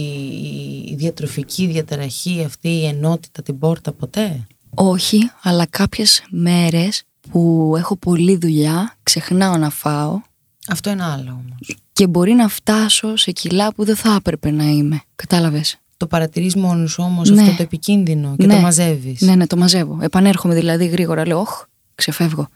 [0.91, 4.47] η διατροφική διαταραχή αυτή, η ενότητα, την πόρτα ποτέ;
[4.79, 10.21] Όχι, αλλά κάποιες μέρες που έχω πολλή δουλειά, ξεχνάω να φάω
[10.69, 11.77] Αυτό είναι άλλο όμως.
[11.93, 15.01] και μπορεί να φτάσω σε κιλά που δεν θα έπρεπε να είμαι.
[15.17, 17.43] Κατάλαβες; Το παρατηρείς μόνος σου όμως Ναι.
[17.43, 18.55] αυτό το επικίνδυνο και Ναι.
[18.55, 19.21] το μαζεύεις.
[19.21, 19.99] Ναι, ναι, το μαζεύω.
[20.01, 21.27] Επανέρχομαι δηλαδή γρήγορα.
[21.27, 22.49] Λέω, Ωχ, ξεφεύγω.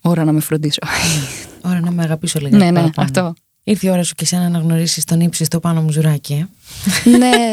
[0.00, 0.78] Ώρα να με φροντίσω.
[1.62, 3.06] Ώρα να με αγαπήσω λίγα ναι, ναι, παραπάνω.
[3.06, 3.34] αυτό.
[3.64, 6.32] Ήρθε η ώρα σου και εσένα να γνωρίσεις τον ύψιστο πάνω μου ζουράκι,
[7.04, 7.10] ε.
[7.18, 7.48] ναι,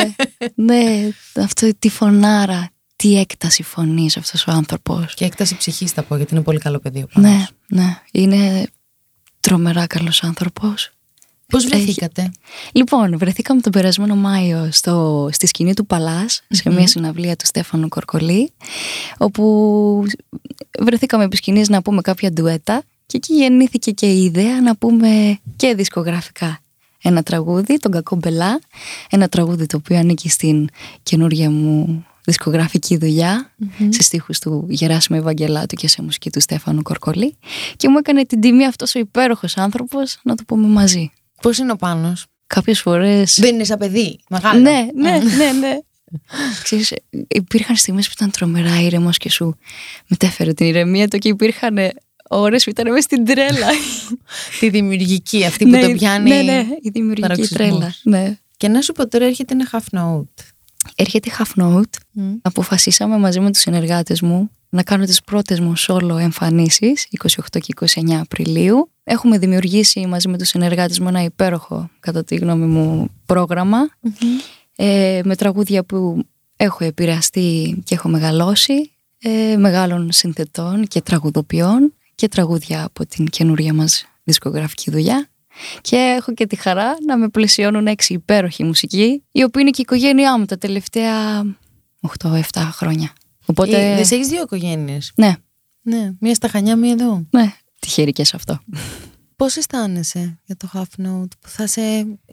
[0.56, 1.10] ναι,
[1.44, 2.70] αυτό τη φωνάρα.
[2.96, 5.14] Τι έκταση φωνής αυτός ο άνθρωπος.
[5.14, 7.32] Και έκταση ψυχής θα πω, γιατί είναι πολύ καλό παιδί ο Πάνος.
[7.32, 7.46] Ναι,
[7.82, 8.68] ναι, είναι
[9.40, 10.90] τρομερά καλός άνθρωπος.
[11.48, 12.32] Πώς Έχει- βρεθήκατε;
[12.72, 17.88] Λοιπόν, βρεθήκαμε τον περασμένο Μάιο στο, στη σκηνή του παλας σε μια συναυλία του Στέφανου
[17.88, 18.52] Κορκολή,
[19.18, 20.04] όπου
[20.80, 25.40] βρεθήκαμε επί σκηνής να πούμε κάποια ντουέτα Και εκεί γεννήθηκε και η ιδέα να πούμε
[25.56, 26.60] και δισκογραφικά
[27.02, 28.60] ένα τραγούδι, τον Κακό Μπελά,
[29.10, 30.68] ένα τραγούδι το οποίο ανήκει στην
[31.04, 33.52] καινούργια μου δισκογραφική δουλειά,
[33.90, 37.38] σε στίχους του Γεράσιμου Ευαγγελάτου και σε μουσική του Στέφανου Κορκολή
[37.76, 41.12] και μου έκανε την τιμή αυτός ο υπέροχος άνθρωπος να το πούμε μαζί.
[41.42, 43.38] Πώς είναι ο Πάνος; Κάποιες φορές...
[43.40, 44.60] Δεν είναι σαν παιδί, μεγάλο.
[44.60, 45.78] Ναι, ναι, ναι, ναι.
[46.64, 46.94] Ξέρεις,
[47.28, 49.58] υπήρχαν στιγμές που ήταν τρομερά ήρεμος και σου
[50.08, 51.78] μετέφερε την ηρεμία του και υπήρχαν
[52.30, 53.68] ώρες που ήταν μέσα στην τρέλα.
[54.60, 56.30] Τη δημιουργική, αυτή που ναι, το πιάνει.
[56.30, 57.70] Ναι, ναι, η δημιουργική παραξισμός.
[57.70, 57.94] τρέλα.
[58.04, 58.38] Ναι.
[58.58, 60.55] Και να σου πω τώρα έρχεται ένα half note.
[60.96, 61.84] Έρχεται η Half Note.
[62.42, 67.74] Αποφασίσαμε μαζί με τους συνεργάτες μου να κάνω τις πρώτες μου solo εμφανίσεις 28 και
[68.04, 68.90] 29 Απριλίου.
[69.04, 73.78] Έχουμε δημιουργήσει μαζί με τους συνεργάτες μου ένα υπέροχο, κατά τη γνώμη μου, πρόγραμμα
[74.76, 76.24] ε, με τραγούδια που
[76.56, 83.74] έχω επηρεαστεί και έχω μεγαλώσει, ε, μεγάλων συνθετών και τραγουδοποιών και τραγούδια από την καινούρια
[83.74, 85.30] μας δισκογραφική δουλειά.
[85.82, 89.82] Και έχω και τη χαρά να με πλαισιώνουν έξι υπέροχοι μουσικοί, οι οποίοι είναι και
[89.82, 91.44] η οικογένειά μου τα τελευταία
[92.24, 92.40] 8-7
[92.72, 93.14] χρόνια.
[93.46, 93.92] Οπότε.
[93.92, 95.34] Ε, δεν έχεις δύο οικογένειες; Ναι,
[95.82, 97.26] Ναι, μία στα Χανιά, μία εδώ.
[97.30, 98.60] ναι, τυχερή και σε αυτό.
[99.36, 101.82] Πώς αισθάνεσαι για το half note που θα σε...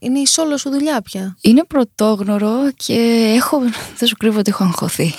[0.00, 2.94] Είναι η solo σου δουλειά πια; Είναι πρωτόγνωρο και
[3.36, 3.58] έχω,
[3.98, 5.12] δεν σου κρύβω ότι έχω αγχωθεί.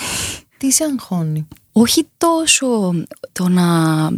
[0.57, 2.93] Τι σε αγχώνει; όχι τόσο
[3.31, 4.11] το να α,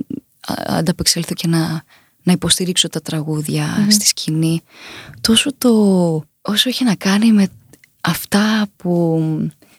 [0.65, 1.83] ανταπεξέλθω και να,
[2.25, 4.61] να υποστηρίξω τα τραγουδια στη σκηνή,
[5.21, 5.69] τόσο το
[6.41, 7.47] όσο έχει να κάνει με
[8.01, 9.19] αυτά που,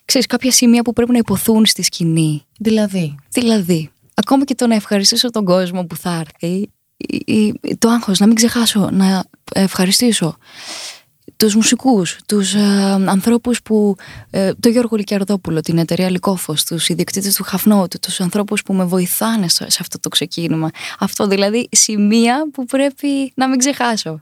[0.04, 2.42] ξέρεις, κάποια σημεία που πρέπει να υποθούν στη σκηνή.
[2.58, 7.88] Δηλαδή, Δηλαδή, ακόμα και το να ευχαριστήσω τον κόσμο που θα έρθει, η- η- το
[7.88, 9.24] άγχος, να μην ξεχάσω να
[9.54, 10.36] ευχαριστήσω
[11.36, 12.58] τους μουσικούς, τους ε,
[13.06, 13.96] ανθρώπους που,
[14.30, 18.84] ε, το Γιώργο Λικιαρδόπουλο, την εταιρεία Λικόφος, τους ιδιοκτήτες του Χαφνότου, τους ανθρώπους που με
[18.84, 20.70] βοηθάνε σε, σε αυτό το ξεκίνημα.
[20.98, 24.20] Αυτό δηλαδή σημεία που πρέπει να μην ξεχάσω,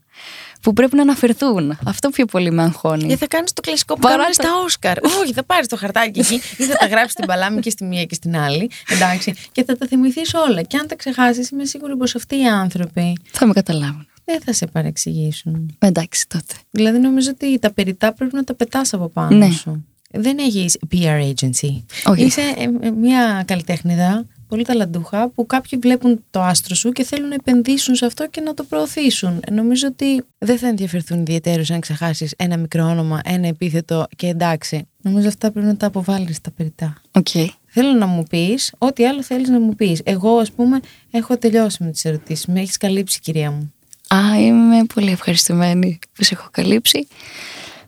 [0.60, 1.78] που πρέπει να αναφερθούν.
[1.86, 3.06] Αυτό πιο πολύ με αγχώνει.
[3.06, 4.98] και θα κάνεις το κλασικό που Παρά κάνουν τα- στα Όσκαρ.
[5.22, 8.04] Όχι, θα πάρεις το χαρτάκι εκεί ή θα τα γράψεις στην παλάμη και στη μία
[8.04, 8.70] και στην άλλη.
[8.88, 9.34] Εντάξει.
[9.52, 10.62] Και θα τα θυμηθείς όλα.
[10.62, 14.06] Και αν τα ξεχάσεις, είμαι σίγουρη πως αυτοί οι άνθρωποι Θα με καταλάβουν.
[14.24, 15.76] Δεν θα σε παρεξηγήσουν.
[15.78, 16.54] Εντάξει τότε.
[16.70, 19.50] Δηλαδή, νομίζω ότι τα περιττά πρέπει να τα πετάς από πάνω Ναι.
[19.50, 19.84] σου.
[20.16, 21.82] Δεν έχεις PR agency.
[22.04, 22.24] Όχι.
[22.24, 27.28] Είσαι ε, ε, μια καλλιτέχνηδα, πολύ ταλαντούχα, που κάποιοι βλέπουν το άστρο σου και θέλουν
[27.28, 29.40] να επενδύσουν σε αυτό και να το προωθήσουν.
[29.46, 34.26] Ε, Νομίζω ότι δεν θα ενδιαφερθούν ιδιαίτερως αν ξεχάσεις ένα μικρό όνομα, ένα επίθετο και
[34.26, 34.86] εντάξει.
[35.02, 37.00] Νομίζω αυτά πρέπει να τα αποβάλεις τα περιττά.
[37.10, 37.26] Οκ.
[37.66, 40.00] Θέλω να μου πεις ό,τι άλλο θέλεις να μου πεις.
[40.04, 42.46] Εγώ, ας πούμε, έχω τελειώσει με τις ερωτήσεις.
[42.46, 43.72] Με έχεις καλύψει, κυρία μου.
[44.08, 47.06] Α, είμαι πολύ ευχαριστημένη που σε έχω καλύψει.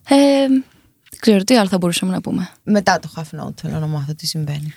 [0.09, 0.47] Ε,
[1.11, 2.51] δεν ξέρω τι άλλο θα μπορούσαμε να πούμε.
[2.63, 4.75] Μετά το half note θέλω να μάθω τι συμβαίνει.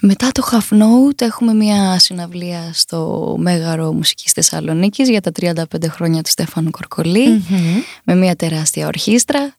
[0.00, 6.22] Μετά το Half Note έχουμε μια συναυλία στο Μέγαρο Μουσικής Θεσσαλονίκης για τα 35 χρόνια
[6.22, 7.44] του Στέφανου Κορκολή
[8.04, 9.54] με μια τεράστια ορχήστρα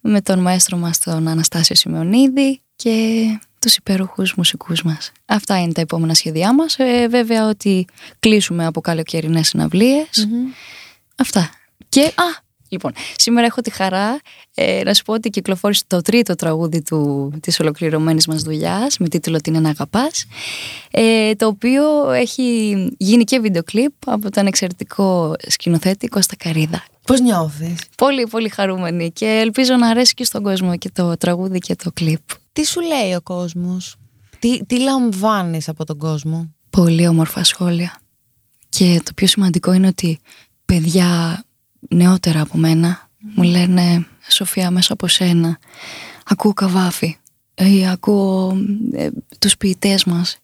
[0.00, 3.24] με τον μαέστρο μας τον Αναστάσιο Σημεωνίδη και
[3.60, 5.12] τους υπέροχους μουσικούς μας.
[5.26, 6.78] Αυτά είναι τα επόμενα σχέδιά μας.
[6.78, 7.86] Ε, βέβαια ότι
[8.18, 10.28] κλείσουμε από καλοκαιρινές συναυλίες.
[11.16, 11.50] Αυτά.
[11.88, 14.20] Και, α, λοιπόν, σήμερα έχω τη χαρά
[14.54, 19.08] ε, να σου πω ότι κυκλοφόρησε το τρίτο τραγούδι του, της ολοκληρωμένης μας δουλειάς με
[19.08, 20.24] τίτλο «Την ένα αγαπάς»
[20.90, 26.84] ε, το οποίο έχει γίνει και βίντεο κλιπ από τον εξαιρετικό σκηνοθέτη Κώστα Καρίδα.
[27.06, 31.58] Πώς νιώθεις; Πολύ πολύ χαρούμενη και ελπίζω να αρέσει και στον κόσμο και το τραγούδι
[31.58, 32.20] και το κλιπ.
[32.52, 33.96] Τι σου λέει ο κόσμος;
[34.38, 38.00] Τι, τι λαμβάνεις από τον κόσμο; Πολύ όμορφα σχόλια.
[38.68, 40.18] Και το πιο σημαντικό είναι ότι
[40.64, 41.42] παιδιά
[41.88, 45.58] νεότερα από μένα μου λένε Σοφία μέσα από σένα
[46.24, 47.16] ακούω καβάφι
[47.54, 48.56] ή ακούω
[48.92, 50.38] ε, τους ποιητές μας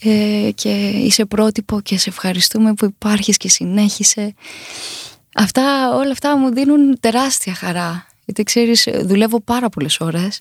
[0.00, 4.34] ε, και είσαι πρότυπο και σε ευχαριστούμε που υπάρχεις και συνέχισε.
[5.34, 8.06] Αυτά, όλα αυτά μου δίνουν τεράστια χαρά.
[8.24, 10.40] Γιατί ξέρεις, δουλεύω πάρα πολλές ώρες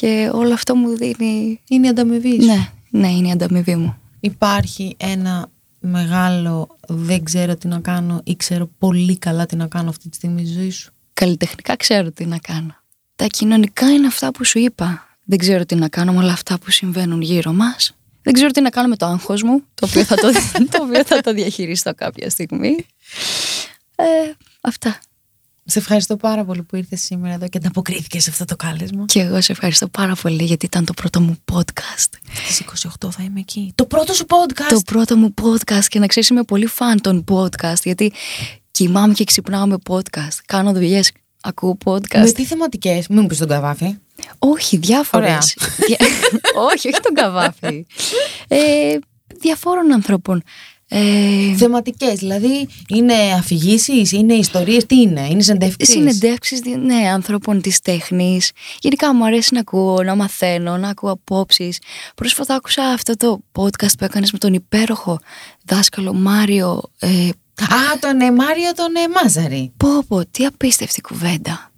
[0.00, 1.60] και όλο αυτό μου δίνει...
[1.68, 2.46] Είναι η ανταμοιβή σου.
[2.46, 3.96] Ναι, ναι, είναι η ανταμοιβή μου.
[4.20, 9.88] Υπάρχει ένα μεγάλο δεν ξέρω τι να κάνω ή ξέρω πολύ καλά τι να κάνω
[9.88, 12.76] αυτή τη στιγμή στη ζωή σου; Καλλιτεχνικά ξέρω τι να κάνω.
[13.16, 15.18] Τα κοινωνικά είναι αυτά που σου είπα.
[15.24, 17.94] Δεν ξέρω τι να κάνω με όλα αυτά που συμβαίνουν γύρω μας.
[18.22, 20.32] Δεν ξέρω τι να κάνω με το άγχος μου, το οποίο θα το,
[20.72, 22.86] το, οποίο θα το διαχειριστώ κάποια στιγμή.
[23.96, 24.04] Ε,
[24.60, 24.98] αυτά.
[25.66, 29.04] Σε ευχαριστώ πάρα πολύ που ήρθες σήμερα εδώ και ανταποκρίθηκες σε αυτό το κάλεσμα.
[29.04, 32.08] Και εγώ σε ευχαριστώ πάρα πολύ γιατί ήταν το πρώτο μου podcast.
[32.48, 32.62] Στις
[33.04, 33.72] 28 θα είμαι εκεί.
[33.74, 34.68] Το πρώτο σου podcast!
[34.68, 38.12] Το πρώτο μου podcast και να ξέρεις είμαι πολύ φαν των podcast γιατί
[38.70, 40.38] κοιμάμαι και ξυπνάω με podcast.
[40.46, 42.18] Κάνω δουλειές, ακούω podcast.
[42.18, 43.96] Με τι θεματικές, μην μου πεις τον καβάφι.
[44.38, 45.56] Όχι, διάφορες.
[45.86, 46.06] Δια-
[46.72, 47.86] όχι, όχι τον καβάφι.
[48.48, 48.96] Ε,
[49.40, 50.42] διαφόρων ανθρώπων.
[50.96, 57.60] Ε, Θεματικές, δηλαδή είναι αφηγήσεις, είναι ιστορίες, τι είναι, είναι συνεντεύξεις; Συνεντεύξεις, δι- ναι, ανθρώπων
[57.60, 58.50] της τέχνης.
[58.80, 61.78] Γενικά μου αρέσει να ακούω, να μαθαίνω, να ακούω απόψεις.
[62.14, 65.18] Πρόσφατα άκουσα αυτό το podcast που έκανες με τον υπέροχο
[65.64, 66.82] δάσκαλο Μάριο.
[66.98, 67.08] Ε,
[67.60, 69.72] Α, τον ε, Μάριο τον ε, Μάζαρη.
[69.76, 71.70] πω πω, τι απίστευτη κουβέντα.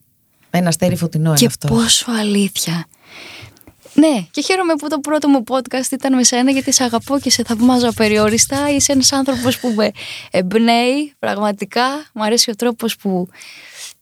[0.51, 1.69] Ένα αστέρι φωτεινό είναι και αυτό.
[1.69, 2.87] πόσο αλήθεια.
[3.97, 7.31] Ναι, και χαίρομαι που το πρώτο μου podcast ήταν με σένα γιατί σε αγαπώ και
[7.31, 8.71] σε θαυμάζω απεριόριστα.
[8.71, 9.91] Είσαι ένας άνθρωπος που με
[10.31, 12.07] εμπνέει πραγματικά.
[12.13, 13.29] Μου αρέσει ο τρόπος που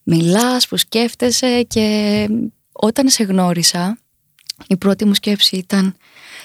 [0.03, 2.29] μιλάς, που σκέφτεσαι και
[2.73, 3.99] όταν σε γνώρισα
[4.67, 5.97] η πρώτη μου σκέψη ήταν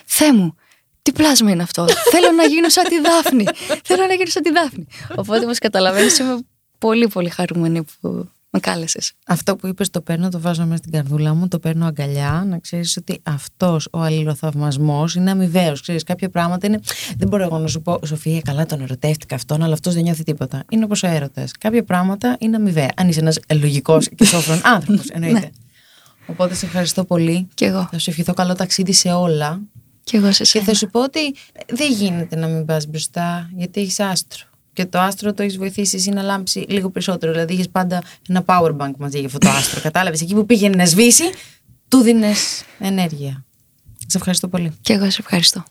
[0.05, 0.55] «Θεέ μου,
[1.01, 3.45] τι πλάσμα είναι αυτό, θέλω να γίνω σαν τη Δάφνη,
[3.83, 4.87] θέλω να γίνω σαν τη Δάφνη».
[5.15, 6.39] Οπότε μας καταλαβαίνεις, είμαι
[6.77, 9.13] πολύ πολύ χαρούμενη που με κάλεσες.
[9.27, 12.59] Αυτό που είπες το παίρνω, το βάζω μέσα στην καρδούλα μου, το παίρνω αγκαλιά, να
[12.59, 15.81] ξέρεις ότι αυτός ο αλληλοθαυμασμός είναι αμοιβαίος.
[15.81, 16.79] Ξέρεις, κάποια πράγματα είναι,
[17.17, 20.23] δεν μπορώ εγώ να σου πω, Σοφία, καλά τον ερωτεύτηκα αυτόν, αλλά αυτός δεν νιώθει
[20.23, 20.63] τίποτα.
[20.69, 21.51] Είναι όπως ο έρωτας.
[21.59, 22.91] Κάποια πράγματα είναι αμοιβαία.
[22.95, 25.51] Αν είσαι ένας λογικός και σόφρον άνθρωπος, εννοείται.
[26.25, 27.47] Οπότε σε ευχαριστώ πολύ.
[27.53, 27.87] Κι εγώ.
[27.91, 29.61] Θα σου ευχηθώ καλό ταξίδι σε όλα.
[30.03, 30.65] Κι εγώ σε Και σένα.
[30.65, 31.35] θα σου πω ότι
[31.67, 34.43] δεν γίνεται να μην πας μπροστά, γιατί έχεις άστρο.
[34.79, 37.31] Και το άστρο το έχεις βοηθήσει εσύ να λάμψει λίγο περισσότερο.
[37.31, 39.81] Δηλαδή είχες πάντα ένα power bank μαζί για αυτό το άστρο.
[39.81, 41.23] Κατάλαβες; Εκεί που πήγαινε να σβήσει,
[41.87, 43.45] του δίνες ενέργεια.
[44.07, 44.73] Σε ευχαριστώ πολύ.
[44.81, 45.65] Κι εγώ σε ευχαριστώ.